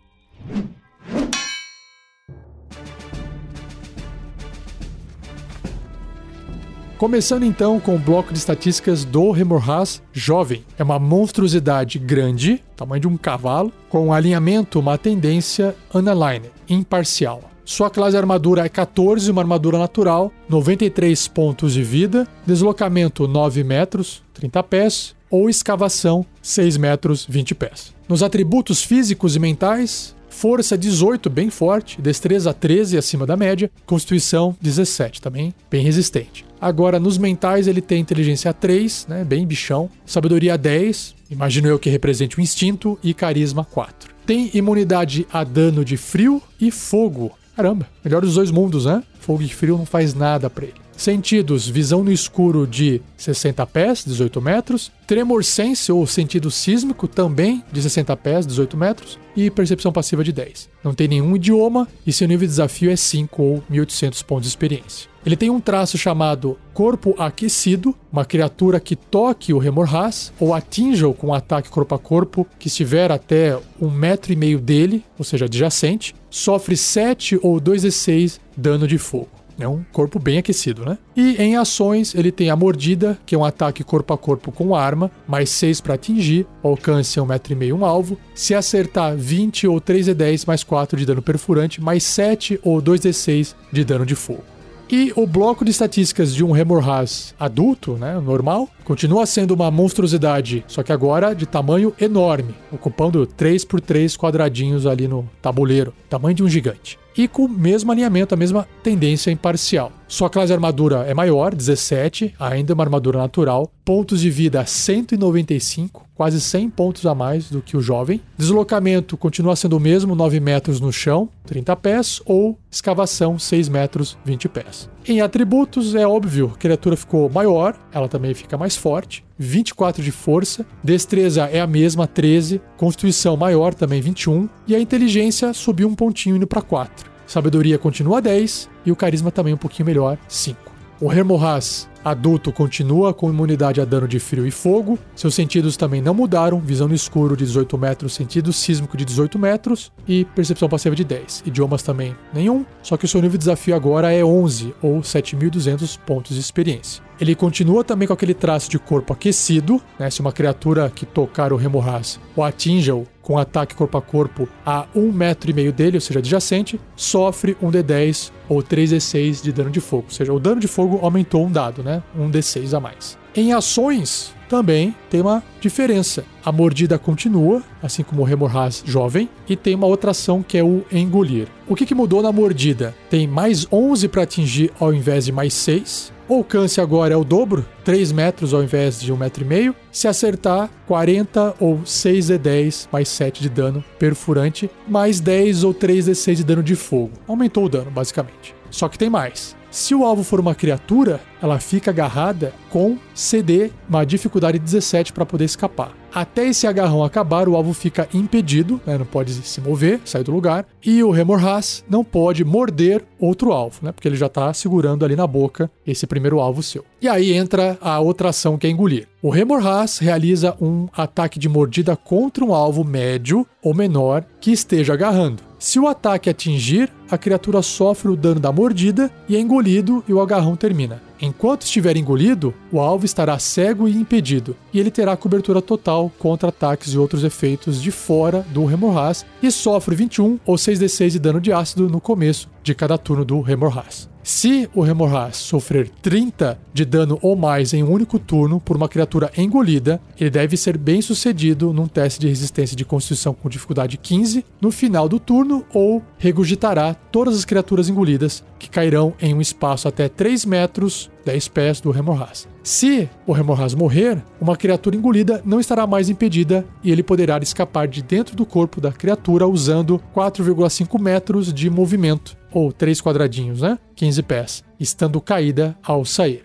Começando 7.03 7.43
então 7.43 7.81
com 7.81 7.97
o 7.97 7.99
bloco 7.99 8.33
de 8.33 8.39
estatísticas 8.39 9.05
do 9.05 9.33
Remorhaz 9.33 10.01
jovem. 10.13 10.65
É 10.79 10.85
uma 10.85 11.01
monstruosidade 11.01 11.99
grande, 11.99 12.63
tamanho 12.77 13.01
de 13.01 13.09
um 13.09 13.17
cavalo, 13.17 13.73
com 13.89 14.13
alinhamento, 14.13 14.79
uma 14.79 14.97
tendência 14.97 15.75
unaligned, 15.93 16.53
imparcial. 16.69 17.43
Sua 17.65 17.91
classe 17.91 18.13
de 18.13 18.19
armadura 18.19 18.65
é 18.65 18.69
14, 18.69 19.29
uma 19.33 19.43
armadura 19.43 19.79
natural, 19.79 20.31
93 20.49 21.27
pontos 21.27 21.73
de 21.73 21.83
vida, 21.83 22.25
deslocamento 22.47 23.27
9 23.27 23.65
metros, 23.65 24.23
30 24.33 24.63
pés, 24.63 25.17
ou 25.29 25.51
escavação 25.51 26.25
6 26.41 26.77
metros, 26.77 27.27
20 27.29 27.53
pés. 27.57 27.93
Nos 28.09 28.23
atributos 28.23 28.81
físicos 28.85 29.35
e 29.35 29.41
mentais, 29.41 30.15
Força 30.33 30.77
18, 30.77 31.29
bem 31.29 31.51
forte. 31.51 32.01
Destreza 32.01 32.53
13, 32.55 32.97
acima 32.97 33.27
da 33.27 33.37
média. 33.37 33.71
Constituição 33.87 34.57
17, 34.61 35.21
também 35.21 35.55
bem 35.71 35.85
resistente. 35.85 36.45
Agora, 36.61 36.99
nos 36.99 37.19
mentais, 37.19 37.69
ele 37.69 37.81
tem 37.81 38.01
inteligência 38.01 38.53
3, 38.53 39.07
né? 39.09 39.25
Bem 39.25 39.47
bichão. 39.47 39.91
Sabedoria 40.07 40.57
10, 40.57 41.15
imagino 41.31 41.69
eu 41.69 41.79
que 41.79 41.91
represente 41.91 42.39
o 42.39 42.41
instinto. 42.41 42.99
E 43.05 43.13
carisma 43.13 43.65
4. 43.65 44.13
Tem 44.27 44.51
imunidade 44.55 45.27
a 45.33 45.45
dano 45.45 45.85
de 45.85 45.97
frio 45.97 46.43
e 46.61 46.71
fogo. 46.71 47.31
Caramba, 47.55 47.87
melhor 48.03 48.23
dos 48.23 48.35
dois 48.35 48.51
mundos, 48.51 48.87
né? 48.87 49.03
Fogo 49.21 49.43
e 49.43 49.49
frio 49.49 49.77
não 49.77 49.87
faz 49.87 50.15
nada 50.15 50.49
para 50.49 50.65
ele. 50.65 50.82
Sentidos: 50.97 51.69
visão 51.69 52.03
no 52.03 52.13
escuro 52.13 52.67
de 52.67 53.01
60 53.17 53.67
pés, 53.67 54.05
18 54.05 54.41
metros. 54.41 54.93
Tremor 55.07 55.45
sense 55.45 55.91
ou 55.91 56.07
sentido 56.07 56.51
sísmico 56.51 57.07
também 57.09 57.63
de 57.73 57.83
60 57.83 58.17
pés, 58.17 58.47
18 58.47 58.77
metros. 58.77 59.19
E 59.37 59.51
percepção 59.51 59.93
passiva 59.93 60.23
de 60.23 60.33
10. 60.33 60.69
Não 60.85 60.95
tem 60.95 61.09
nenhum 61.09 61.37
idioma 61.37 61.89
e 62.07 62.13
seu 62.13 62.29
nível 62.29 62.47
de 62.47 62.53
desafio 62.53 62.91
é 62.91 62.97
5 62.97 63.43
ou 63.43 63.65
1800 63.69 64.23
pontos 64.23 64.45
de 64.45 64.49
experiência. 64.49 65.13
Ele 65.25 65.37
tem 65.37 65.51
um 65.51 65.61
traço 65.61 65.97
chamado 65.97 66.59
Corpo 66.75 67.15
Aquecido, 67.17 67.95
uma 68.13 68.25
criatura 68.25 68.81
que 68.81 68.97
toque 68.97 69.53
o 69.53 69.59
Remorhaz 69.59 70.33
ou 70.39 70.53
atinja-o 70.53 71.15
com 71.15 71.29
um 71.29 71.35
ataque 71.35 71.69
corpo 71.69 71.95
a 71.95 71.99
corpo 71.99 72.47
que 72.59 72.67
estiver 72.67 73.13
até 73.13 73.57
um 73.81 73.89
metro 73.89 74.33
e 74.33 74.37
meio 74.37 74.59
dele, 74.59 75.05
ou 75.17 75.25
seja, 75.25 75.45
adjacente, 75.45 76.15
sofre 76.29 76.77
7 76.77 77.39
ou 77.41 77.61
2d6 77.61 78.41
dano 78.57 78.87
de 78.89 78.99
fogo. 78.99 79.42
É 79.59 79.69
um 79.69 79.85
corpo 79.93 80.19
bem 80.19 80.39
aquecido, 80.39 80.85
né? 80.85 80.99
E 81.17 81.37
em 81.37 81.57
ações, 81.57 82.15
ele 82.15 82.33
tem 82.33 82.51
a 82.51 82.57
mordida, 82.57 83.19
que 83.25 83.35
é 83.35 83.39
um 83.39 83.45
ataque 83.45 83.85
corpo 83.85 84.13
a 84.13 84.19
corpo 84.19 84.51
com 84.51 84.75
arma, 84.75 85.11
mais 85.27 85.51
6 85.51 85.81
para 85.81 85.95
atingir, 85.95 86.47
alcance 86.63 87.19
1,5m 87.19 87.73
um 87.75 87.85
alvo. 87.85 88.19
Se 88.35 88.55
acertar 88.55 89.17
20 89.17 89.67
ou 89.69 89.81
3d10 89.81 90.47
mais 90.47 90.65
4 90.65 90.99
de 90.99 91.07
dano 91.07 91.23
perfurante, 91.23 91.81
mais 91.81 92.03
7 92.03 92.61
ou 92.63 92.81
2d6 92.81 93.55
de 93.71 93.85
dano 93.85 94.07
de 94.07 94.15
fogo. 94.15 94.43
E 94.91 95.11
o 95.17 95.27
bloco 95.27 95.65
de 95.65 95.71
estatísticas 95.71 96.35
de 96.35 96.45
um 96.45 96.51
Remorhaz 96.51 97.35
adulto, 97.41 97.95
né, 97.95 98.21
normal, 98.21 98.69
continua 98.85 99.25
sendo 99.25 99.55
uma 99.55 99.71
monstruosidade, 99.71 100.63
só 100.69 100.83
que 100.83 100.93
agora 100.93 101.35
de 101.35 101.47
tamanho 101.47 101.95
enorme, 101.99 102.55
ocupando 102.71 103.27
3 103.27 103.65
por 103.65 103.81
3 103.81 104.19
quadradinhos 104.19 104.85
ali 104.87 105.09
no 105.09 105.27
tabuleiro, 105.41 105.95
tamanho 106.11 106.35
de 106.35 106.43
um 106.43 106.49
gigante 106.49 107.02
e 107.17 107.29
com 107.29 107.45
o 107.45 107.49
mesmo 107.49 107.93
alinhamento, 107.93 108.35
a 108.35 108.37
mesma 108.37 108.67
tendência 108.83 109.31
imparcial. 109.31 109.93
Sua 110.09 110.29
classe 110.29 110.53
armadura 110.53 111.07
é 111.09 111.15
maior, 111.15 111.55
17, 111.55 112.35
ainda 112.39 112.75
uma 112.75 112.85
armadura 112.85 113.19
natural. 113.19 113.73
Pontos 113.85 114.21
de 114.21 114.31
vida 114.31 114.65
195, 114.65 116.07
quase 116.15 116.41
100 116.41 116.71
pontos 116.71 117.07
a 117.07 117.15
mais 117.15 117.49
do 117.49 117.63
que 117.63 117.77
o 117.77 117.81
jovem. 117.81 118.21
Deslocamento 118.37 119.17
continua 119.17 119.57
sendo 119.57 119.77
o 119.77 119.81
mesmo, 119.81 120.15
9 120.15 120.39
metros 120.39 120.81
no 120.81 120.93
chão, 120.93 121.29
30 121.47 121.75
pés, 121.77 122.23
ou 122.27 122.59
escavação 122.71 123.39
6 123.39 123.69
metros, 123.69 124.19
20 124.25 124.49
pés. 124.49 124.91
Em 125.07 125.21
atributos, 125.21 125.97
é 125.97 126.07
óbvio, 126.07 126.53
a 126.55 126.59
criatura 126.59 126.97
ficou 126.97 127.29
maior, 127.29 127.75
ela 127.93 128.09
também 128.09 128.33
fica 128.35 128.57
mais 128.57 128.77
forte. 128.77 129.25
24 129.37 130.01
de 130.01 130.13
força, 130.13 130.65
destreza 130.83 131.47
é 131.47 131.61
a 131.61 131.67
mesma, 131.67 132.07
13, 132.07 132.61
constituição 132.77 133.37
maior 133.37 133.75
também 133.75 134.01
21 134.01 134.49
e 134.67 134.77
a 134.77 134.81
inteligência 134.81 135.53
subiu 135.53 135.89
um 135.89 135.95
pontinho 135.97 136.37
indo 136.37 136.47
para 136.47 136.63
4. 136.63 137.11
Sabedoria 137.27 137.79
continua 137.79 138.23
10 138.23 138.71
e 138.87 138.93
o 138.93 138.97
carisma 138.97 139.33
também 139.33 139.53
um 139.53 139.57
pouquinho 139.57 139.87
melhor, 139.87 140.17
5. 140.29 140.71
O 141.01 141.13
Hermohaz 141.13 141.89
adulto 142.05 142.53
continua 142.53 143.15
com 143.15 143.31
imunidade 143.31 143.81
a 143.81 143.85
dano 143.85 144.09
de 144.09 144.19
frio 144.19 144.47
e 144.47 144.51
fogo. 144.51 144.99
Seus 145.15 145.35
sentidos 145.35 145.77
também 145.77 146.01
não 146.01 146.15
mudaram: 146.15 146.61
visão 146.61 146.89
no 146.89 146.95
escuro 146.95 147.37
de 147.37 147.45
18 147.45 147.79
metros, 147.79 148.15
sentido 148.15 148.53
sísmico 148.53 148.97
de 148.97 149.05
18 149.05 149.39
metros 149.39 149.93
e 150.07 150.25
percepção 150.25 150.69
passiva 150.69 150.97
de 150.97 151.05
10. 151.05 151.45
Idiomas 151.47 151.83
também 151.83 152.15
nenhum, 152.33 152.65
só 152.83 152.97
que 152.97 153.05
o 153.05 153.09
seu 153.09 153.21
nível 153.21 153.39
de 153.39 153.45
desafio 153.45 153.75
agora 153.75 154.13
é 154.13 154.25
11 154.25 154.75
ou 154.83 155.01
7.200 155.01 155.99
pontos 156.05 156.35
de 156.35 156.41
experiência. 156.41 157.03
Ele 157.21 157.35
continua 157.35 157.85
também 157.85 158.09
com 158.09 158.15
aquele 158.15 158.35
traço 158.35 158.71
de 158.71 158.79
corpo 158.79 159.13
aquecido, 159.13 159.81
né? 159.99 160.11
Se 160.11 160.21
uma 160.21 160.33
criatura 160.33 160.91
que 160.91 161.07
tocar 161.07 161.53
o 161.53 161.57
Remorraz 161.57 162.19
ou 162.35 162.43
atinja-o 162.43 163.07
com 163.21 163.39
ataque 163.39 163.75
corpo 163.75 163.97
a 163.97 164.03
corpo 164.03 164.49
a 164.67 164.87
um 164.95 165.13
metro 165.13 165.51
e 165.51 165.55
meio 165.55 165.73
dele, 165.73 165.97
ou 165.97 166.01
seja, 166.01 166.19
adjacente, 166.19 166.81
sofre 166.97 167.57
um 167.63 167.71
D10 167.71 168.33
ou 168.49 168.63
3D6 168.63 169.43
de 169.43 169.53
dano 169.53 169.71
de 169.71 169.81
fogo. 169.81 170.07
Ou 170.09 170.15
seja, 170.15 170.33
o 170.33 170.41
dano 170.41 170.61
de 170.61 170.67
fogo 170.67 170.99
aumentou 171.03 171.47
um 171.47 171.51
dado, 171.51 171.83
né? 171.83 172.03
Um 172.17 172.31
D6 172.31 172.77
a 172.77 172.81
mais. 172.81 173.22
Em 173.35 173.53
ações, 173.53 174.35
também 174.53 174.95
tem 175.09 175.23
uma 175.23 175.43
diferença. 175.59 176.23
A 176.45 176.53
mordida 176.53 176.99
continua, 176.99 177.63
assim 177.83 178.03
como 178.03 178.21
o 178.21 178.25
Remorraz 178.25 178.83
jovem, 178.85 179.27
e 179.49 179.57
tem 179.57 179.75
uma 179.75 179.87
outra 179.87 180.11
ação 180.11 180.43
que 180.43 180.59
é 180.59 180.63
o 180.63 180.85
engolir. 180.93 181.49
O 181.67 181.75
que, 181.75 181.87
que 181.87 181.95
mudou 181.95 182.23
na 182.23 182.31
mordida? 182.31 182.95
Tem 183.09 183.27
mais 183.27 183.67
11 183.73 184.09
para 184.09 184.25
atingir 184.25 184.71
ao 184.79 184.93
invés 184.93 185.25
de 185.25 185.33
mais 185.33 185.55
6. 185.55 186.13
O 186.29 186.35
alcance 186.35 186.83
agora 186.83 187.15
é 187.15 187.17
o 187.17 187.25
dobro, 187.25 187.65
3 187.83 188.13
metros 188.13 188.53
ao 188.53 188.63
invés 188.63 189.01
de 189.01 189.11
1,5 189.11 189.19
metro. 189.19 189.43
e 189.43 189.47
meio. 189.47 189.77
Se 189.91 190.07
acertar, 190.07 190.69
40 190.87 191.55
ou 191.59 191.81
6 191.87 192.27
D10 192.27 192.89
mais 192.93 193.09
7 193.09 193.41
de 193.41 193.49
dano 193.49 193.83
perfurante, 193.99 194.71
mais 194.87 195.19
10 195.19 195.65
ou 195.65 195.73
3 195.73 196.09
D6 196.09 196.35
de 196.35 196.45
dano 196.45 196.63
de 196.63 196.77
fogo. 196.77 197.13
Aumentou 197.27 197.65
o 197.65 197.69
dano, 197.71 197.91
basicamente. 197.91 198.55
Só 198.71 198.87
que 198.87 198.99
tem 198.99 199.09
mais. 199.09 199.57
Se 199.73 199.95
o 199.95 200.05
alvo 200.05 200.23
for 200.23 200.39
uma 200.39 200.55
criatura, 200.55 201.19
ela 201.41 201.59
fica 201.59 201.91
agarrada 201.91 202.53
com 202.69 202.99
CD, 203.15 203.71
uma 203.89 204.05
dificuldade 204.05 204.59
17 204.59 205.15
para 205.15 205.25
poder 205.25 205.47
escapar. 205.47 205.97
Até 206.15 206.47
esse 206.47 206.67
agarrão 206.67 207.03
acabar, 207.03 207.49
o 207.49 207.57
alvo 207.57 207.73
fica 207.73 208.07
impedido, 208.13 208.79
né, 208.87 208.99
não 208.99 209.07
pode 209.07 209.33
se 209.33 209.61
mover, 209.63 209.99
sair 210.05 210.23
do 210.23 210.31
lugar, 210.31 210.67
e 210.85 211.03
o 211.03 211.11
Remorhas 211.11 211.83
não 211.89 212.05
pode 212.05 212.45
morder 212.45 213.03
outro 213.19 213.51
alvo, 213.51 213.79
né, 213.81 213.93
porque 213.93 214.07
ele 214.07 214.17
já 214.17 214.27
está 214.27 214.53
segurando 214.53 215.07
ali 215.07 215.17
na 215.17 215.27
boca 215.27 215.71
esse 215.87 216.07
primeiro 216.07 216.39
alvo 216.39 216.63
seu. 216.63 216.85
E 217.01 217.09
aí 217.09 217.33
entra 217.33 217.79
a 217.81 217.99
outra 217.99 218.29
ação 218.29 218.59
que 218.59 218.67
é 218.67 218.71
engolir. 218.71 219.09
O 219.23 219.31
Remorhas 219.31 219.99
realiza 219.99 220.55
um 220.61 220.87
ataque 220.93 221.39
de 221.39 221.49
mordida 221.49 221.97
contra 221.97 222.45
um 222.45 222.53
alvo 222.53 222.85
médio 222.85 223.47
ou 223.63 223.75
menor 223.75 224.23
que 224.39 224.53
esteja 224.53 224.93
agarrando. 224.93 225.43
Se 225.59 225.79
o 225.79 225.87
ataque 225.87 226.29
atingir, 226.29 226.93
a 227.09 227.17
criatura 227.17 227.63
sofre 227.63 228.09
o 228.11 228.17
dano 228.17 228.41
da 228.41 228.51
mordida 228.51 229.09
e 229.29 229.37
é 229.37 229.39
engolido 229.63 230.05
e 230.09 230.13
o 230.13 230.21
agarrão 230.21 230.57
termina. 230.57 231.01
Enquanto 231.21 231.63
estiver 231.63 231.97
engolido, 231.97 232.53
o 232.71 232.81
alvo 232.81 233.07
estará 233.07 233.39
cego 233.39 233.89
e 233.89 233.97
impedido, 233.97 234.57
e 234.73 234.81
ele 234.81 234.91
terá 234.91 235.17
cobertura 235.17 235.63
total 235.63 236.11
contra 236.19 236.49
ataques 236.49 236.93
e 236.93 236.99
outros 236.99 237.23
efeitos 237.23 237.81
de 237.81 237.93
fora 237.93 238.45
do 238.51 238.65
Remorhaz 238.65 239.25
e 239.41 239.51
sofre 239.51 239.95
21 239.95 240.41
ou 240.45 240.57
6d6 240.57 241.11
de 241.11 241.19
dano 241.21 241.41
de 241.41 241.53
ácido 241.53 241.89
no 241.89 242.01
começo 242.01 242.51
de 242.63 242.75
cada 242.75 242.99
turno 242.99 243.25
do 243.25 243.41
Remorhaz. 243.41 244.12
Se 244.23 244.71
o 244.73 244.83
Remorhaz 244.83 245.37
sofrer 245.37 245.89
30 246.01 246.57
de 246.73 246.85
dano 246.85 247.19
ou 247.21 247.35
mais 247.35 247.75
em 247.75 247.83
um 247.83 247.91
único 247.91 248.21
turno 248.21 248.61
por 248.61 248.77
uma 248.77 248.89
criatura 248.89 249.33
engolida, 249.37 250.01
ele 250.19 250.31
deve 250.31 250.57
ser 250.57 250.79
bem 250.79 251.03
sucedido 251.03 251.73
num 251.73 251.89
teste 251.89 252.21
de 252.21 252.29
resistência 252.29 252.77
de 252.77 252.85
constituição 252.85 253.35
com 253.35 253.49
dificuldade 253.49 253.99
15 253.99 254.45
no 254.61 254.71
final 254.71 255.09
do 255.09 255.19
turno 255.19 255.65
ou 255.75 256.01
regurgitará 256.19 256.95
todas 256.95 257.37
as 257.37 257.45
criaturas 257.45 257.89
engolidas 257.89 258.45
que 258.61 258.71
cairão 258.71 259.13
em 259.21 259.35
um 259.35 259.41
espaço 259.41 259.89
até 259.89 260.09
3 260.09 260.45
metros 260.45 261.11
10 261.25 261.49
pés 261.49 261.81
do 261.81 261.91
Remorhaz. 261.91 262.49
Se 262.63 263.09
o 263.27 263.33
Remorhaz 263.33 263.75
morrer, 263.75 264.23
uma 264.41 264.57
criatura 264.57 264.97
engolida 264.97 265.43
não 265.45 265.61
estará 265.61 265.87
mais 265.87 266.09
impedida 266.09 266.65
e 266.83 266.91
ele 266.91 267.03
poderá 267.03 267.39
escapar 267.39 267.89
de 267.89 268.03
dentro 268.03 268.37
do 268.37 268.47
corpo 268.47 268.81
da 268.81 268.93
criatura 268.93 269.47
usando 269.47 270.01
4,5 270.15 271.01
metros 271.01 271.53
de 271.53 271.69
movimento, 271.69 272.37
ou 272.53 272.73
3 272.73 273.01
quadradinhos, 273.01 273.63
né? 273.63 273.79
15 273.97 274.23
pés, 274.23 274.65
estando 274.79 275.21
caída 275.21 275.77
ao 275.83 276.05
sair. 276.05 276.45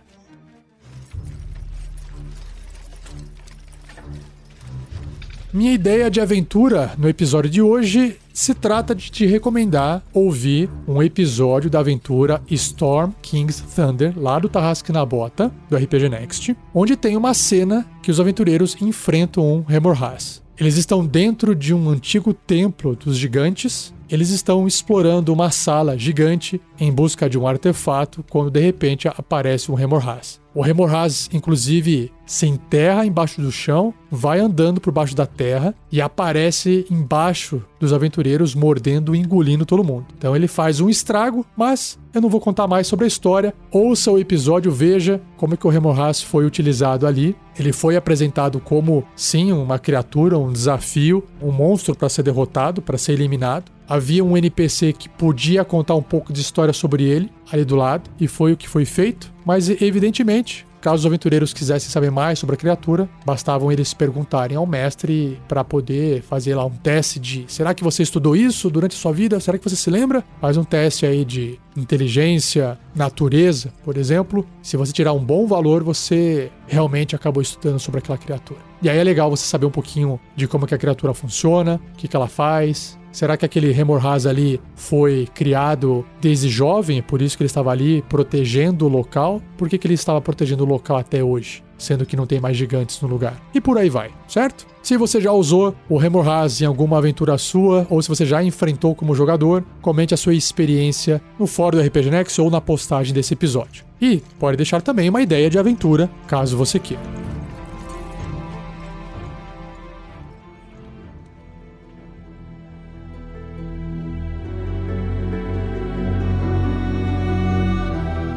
Minha 5.57 5.73
ideia 5.73 6.07
de 6.11 6.21
aventura 6.21 6.93
no 6.99 7.09
episódio 7.09 7.49
de 7.49 7.63
hoje 7.63 8.15
se 8.31 8.53
trata 8.53 8.93
de 8.93 9.09
te 9.09 9.25
recomendar 9.25 10.03
ouvir 10.13 10.69
um 10.87 11.01
episódio 11.01 11.67
da 11.67 11.79
aventura 11.79 12.39
Storm 12.51 13.11
King's 13.23 13.61
Thunder, 13.75 14.13
lá 14.15 14.37
do 14.37 14.47
Tarrasque 14.47 14.91
na 14.91 15.03
Bota, 15.03 15.51
do 15.67 15.75
RPG 15.75 16.09
Next, 16.09 16.55
onde 16.71 16.95
tem 16.95 17.17
uma 17.17 17.33
cena 17.33 17.83
que 18.03 18.11
os 18.11 18.19
aventureiros 18.19 18.79
enfrentam 18.79 19.51
um 19.51 19.63
Remorhaz. 19.63 20.43
Eles 20.59 20.77
estão 20.77 21.03
dentro 21.03 21.55
de 21.55 21.73
um 21.73 21.89
antigo 21.89 22.35
templo 22.35 22.95
dos 22.95 23.17
gigantes. 23.17 23.91
Eles 24.09 24.29
estão 24.29 24.67
explorando 24.67 25.33
uma 25.33 25.49
sala 25.49 25.97
gigante 25.97 26.61
em 26.79 26.91
busca 26.91 27.27
de 27.27 27.37
um 27.37 27.47
artefato 27.47 28.23
quando 28.29 28.51
de 28.51 28.59
repente 28.59 29.07
aparece 29.07 29.71
um 29.71 29.75
Remorhaz. 29.75 30.39
O 30.53 30.61
Remorhaz, 30.61 31.29
inclusive, 31.33 32.11
se 32.27 32.45
enterra 32.45 33.05
embaixo 33.05 33.41
do 33.41 33.51
chão, 33.51 33.93
vai 34.11 34.39
andando 34.39 34.79
por 34.81 34.91
baixo 34.91 35.15
da 35.15 35.25
terra 35.25 35.73
e 35.91 36.01
aparece 36.01 36.85
embaixo 36.91 37.63
dos 37.79 37.93
aventureiros, 37.93 38.53
mordendo 38.53 39.15
e 39.15 39.19
engolindo 39.19 39.65
todo 39.65 39.83
mundo. 39.83 40.05
Então 40.17 40.35
ele 40.35 40.47
faz 40.47 40.79
um 40.79 40.89
estrago, 40.89 41.45
mas 41.55 41.97
eu 42.13 42.21
não 42.21 42.29
vou 42.29 42.41
contar 42.41 42.67
mais 42.67 42.87
sobre 42.87 43.05
a 43.05 43.07
história. 43.07 43.53
Ouça 43.71 44.11
o 44.11 44.19
episódio, 44.19 44.71
veja 44.71 45.21
como 45.37 45.55
que 45.55 45.65
o 45.65 45.69
Remorhaz 45.69 46.21
foi 46.21 46.45
utilizado 46.45 47.07
ali. 47.07 47.35
Ele 47.57 47.71
foi 47.71 47.95
apresentado 47.95 48.59
como, 48.59 49.03
sim, 49.15 49.51
uma 49.51 49.79
criatura, 49.79 50.37
um 50.37 50.51
desafio, 50.51 51.23
um 51.41 51.51
monstro 51.51 51.95
para 51.95 52.09
ser 52.09 52.23
derrotado, 52.23 52.81
para 52.81 52.97
ser 52.97 53.13
eliminado. 53.13 53.71
Havia 53.87 54.23
um 54.23 54.35
NPC 54.35 54.91
que 54.93 55.07
podia 55.07 55.63
contar 55.63 55.95
um 55.95 56.01
pouco 56.01 56.33
de 56.33 56.41
história 56.41 56.73
sobre 56.73 57.03
ele 57.03 57.31
ali 57.51 57.63
do 57.63 57.75
lado, 57.75 58.09
e 58.19 58.27
foi 58.27 58.51
o 58.51 58.57
que 58.57 58.67
foi 58.67 58.83
feito. 58.83 59.31
Mas, 59.45 59.69
evidentemente, 59.69 60.66
Caso 60.81 60.99
os 61.01 61.05
aventureiros 61.05 61.53
quisessem 61.53 61.89
saber 61.89 62.11
mais 62.11 62.39
sobre 62.39 62.55
a 62.55 62.57
criatura, 62.57 63.09
bastavam 63.25 63.71
eles 63.71 63.93
perguntarem 63.93 64.57
ao 64.57 64.65
mestre 64.65 65.39
para 65.47 65.63
poder 65.63 66.21
fazer 66.21 66.55
lá 66.55 66.65
um 66.65 66.71
teste 66.71 67.19
de: 67.19 67.45
será 67.47 67.73
que 67.73 67.83
você 67.83 68.03
estudou 68.03 68.35
isso 68.35 68.69
durante 68.69 68.95
a 68.95 68.99
sua 68.99 69.11
vida? 69.11 69.39
Será 69.39 69.57
que 69.57 69.69
você 69.69 69.75
se 69.75 69.89
lembra? 69.89 70.23
Faz 70.39 70.57
um 70.57 70.63
teste 70.63 71.05
aí 71.05 71.25
de 71.25 71.59
inteligência, 71.75 72.77
natureza, 72.95 73.73
por 73.83 73.97
exemplo. 73.97 74.45
Se 74.61 74.77
você 74.77 74.91
tirar 74.91 75.13
um 75.13 75.23
bom 75.23 75.47
valor, 75.47 75.83
você 75.83 76.51
realmente 76.67 77.15
acabou 77.15 77.41
estudando 77.41 77.79
sobre 77.79 77.99
aquela 77.99 78.17
criatura. 78.17 78.59
E 78.81 78.89
aí 78.89 78.97
é 78.97 79.03
legal 79.03 79.29
você 79.29 79.45
saber 79.45 79.65
um 79.65 79.71
pouquinho 79.71 80.19
de 80.35 80.47
como 80.47 80.67
que 80.67 80.75
a 80.75 80.77
criatura 80.77 81.13
funciona, 81.13 81.79
o 81.93 81.97
que, 81.97 82.07
que 82.07 82.15
ela 82.15 82.27
faz, 82.27 82.97
Será 83.11 83.35
que 83.35 83.45
aquele 83.45 83.71
Remorhaz 83.71 84.25
ali 84.25 84.59
foi 84.75 85.27
criado 85.33 86.05
desde 86.21 86.49
jovem, 86.49 87.01
por 87.01 87.21
isso 87.21 87.37
que 87.37 87.43
ele 87.43 87.47
estava 87.47 87.71
ali 87.71 88.03
protegendo 88.03 88.85
o 88.85 88.89
local? 88.89 89.41
Por 89.57 89.69
que, 89.69 89.77
que 89.77 89.87
ele 89.87 89.93
estava 89.93 90.21
protegendo 90.21 90.63
o 90.63 90.67
local 90.67 90.97
até 90.97 91.23
hoje? 91.23 91.63
Sendo 91.77 92.05
que 92.05 92.17
não 92.17 92.25
tem 92.25 92.39
mais 92.39 92.57
gigantes 92.57 92.99
no 93.01 93.07
lugar. 93.07 93.39
E 93.53 93.61
por 93.61 93.77
aí 93.77 93.89
vai, 93.89 94.09
certo? 94.27 94.65
Se 94.81 94.97
você 94.97 95.21
já 95.21 95.31
usou 95.31 95.75
o 95.87 95.97
Remorhaz 95.97 96.61
em 96.61 96.65
alguma 96.65 96.97
aventura 96.97 97.37
sua, 97.37 97.85
ou 97.89 98.01
se 98.01 98.09
você 98.09 98.25
já 98.25 98.43
enfrentou 98.43 98.95
como 98.95 99.13
jogador, 99.13 99.63
comente 99.81 100.13
a 100.13 100.17
sua 100.17 100.33
experiência 100.33 101.21
no 101.37 101.45
fórum 101.45 101.77
do 101.77 101.83
RPG 101.83 102.09
Next 102.09 102.41
ou 102.41 102.49
na 102.49 102.61
postagem 102.61 103.13
desse 103.13 103.33
episódio. 103.33 103.85
E 104.01 104.21
pode 104.39 104.57
deixar 104.57 104.81
também 104.81 105.09
uma 105.09 105.21
ideia 105.21 105.49
de 105.49 105.59
aventura, 105.59 106.09
caso 106.27 106.57
você 106.57 106.79
queira. 106.79 107.03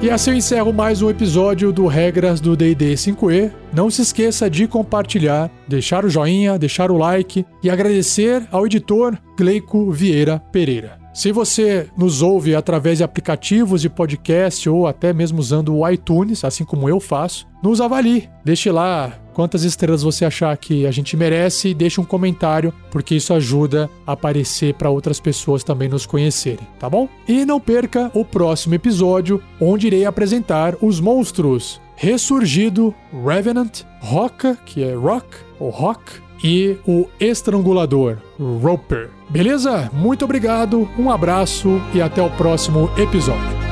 E 0.03 0.09
assim 0.09 0.31
eu 0.31 0.37
encerro 0.37 0.73
mais 0.73 1.03
um 1.03 1.11
episódio 1.11 1.71
do 1.71 1.87
Regras 1.87 2.41
do 2.41 2.57
D&D 2.57 2.95
5e. 2.95 3.53
Não 3.71 3.91
se 3.91 4.01
esqueça 4.01 4.49
de 4.49 4.67
compartilhar, 4.67 5.51
deixar 5.69 6.07
o 6.07 6.09
joinha, 6.09 6.59
deixar 6.59 6.91
o 6.91 6.97
like 6.97 7.45
e 7.63 7.69
agradecer 7.69 8.49
ao 8.51 8.65
editor 8.65 9.19
Gleico 9.37 9.91
Vieira 9.93 10.39
Pereira. 10.51 11.00
Se 11.21 11.33
você 11.33 11.87
nos 11.99 12.23
ouve 12.23 12.55
através 12.55 12.97
de 12.97 13.05
aplicativos 13.05 13.83
de 13.83 13.91
podcast 13.91 14.67
ou 14.71 14.87
até 14.87 15.13
mesmo 15.13 15.39
usando 15.39 15.77
o 15.77 15.87
iTunes, 15.87 16.45
assim 16.45 16.65
como 16.65 16.89
eu 16.89 16.99
faço, 16.99 17.47
nos 17.63 17.79
avalie. 17.79 18.27
Deixe 18.43 18.71
lá 18.71 19.13
quantas 19.35 19.63
estrelas 19.63 20.03
você 20.03 20.25
achar 20.25 20.57
que 20.57 20.87
a 20.87 20.91
gente 20.91 21.19
merece 21.19 21.69
e 21.69 21.75
deixe 21.75 22.01
um 22.01 22.07
comentário, 22.07 22.73
porque 22.91 23.17
isso 23.17 23.35
ajuda 23.35 23.91
a 24.07 24.13
aparecer 24.13 24.73
para 24.73 24.89
outras 24.89 25.21
pessoas 25.21 25.63
também 25.63 25.91
nos 25.91 26.07
conhecerem, 26.07 26.67
tá 26.79 26.89
bom? 26.89 27.07
E 27.29 27.45
não 27.45 27.61
perca 27.61 28.11
o 28.15 28.25
próximo 28.25 28.77
episódio, 28.77 29.43
onde 29.61 29.89
irei 29.89 30.07
apresentar 30.07 30.75
os 30.81 31.01
monstros 31.01 31.83
Ressurgido, 31.97 32.95
Revenant, 33.13 33.83
Roca, 34.01 34.57
que 34.65 34.83
é 34.83 34.95
Rock 34.95 35.27
ou 35.59 35.69
Rock, 35.69 36.13
e 36.43 36.77
o 36.87 37.07
Estrangulador, 37.19 38.19
Roper. 38.39 39.11
Beleza? 39.29 39.91
Muito 39.93 40.25
obrigado, 40.25 40.89
um 40.99 41.11
abraço 41.11 41.81
e 41.95 42.03
até 42.03 42.23
o 42.23 42.31
próximo 42.31 42.91
episódio. 42.97 43.70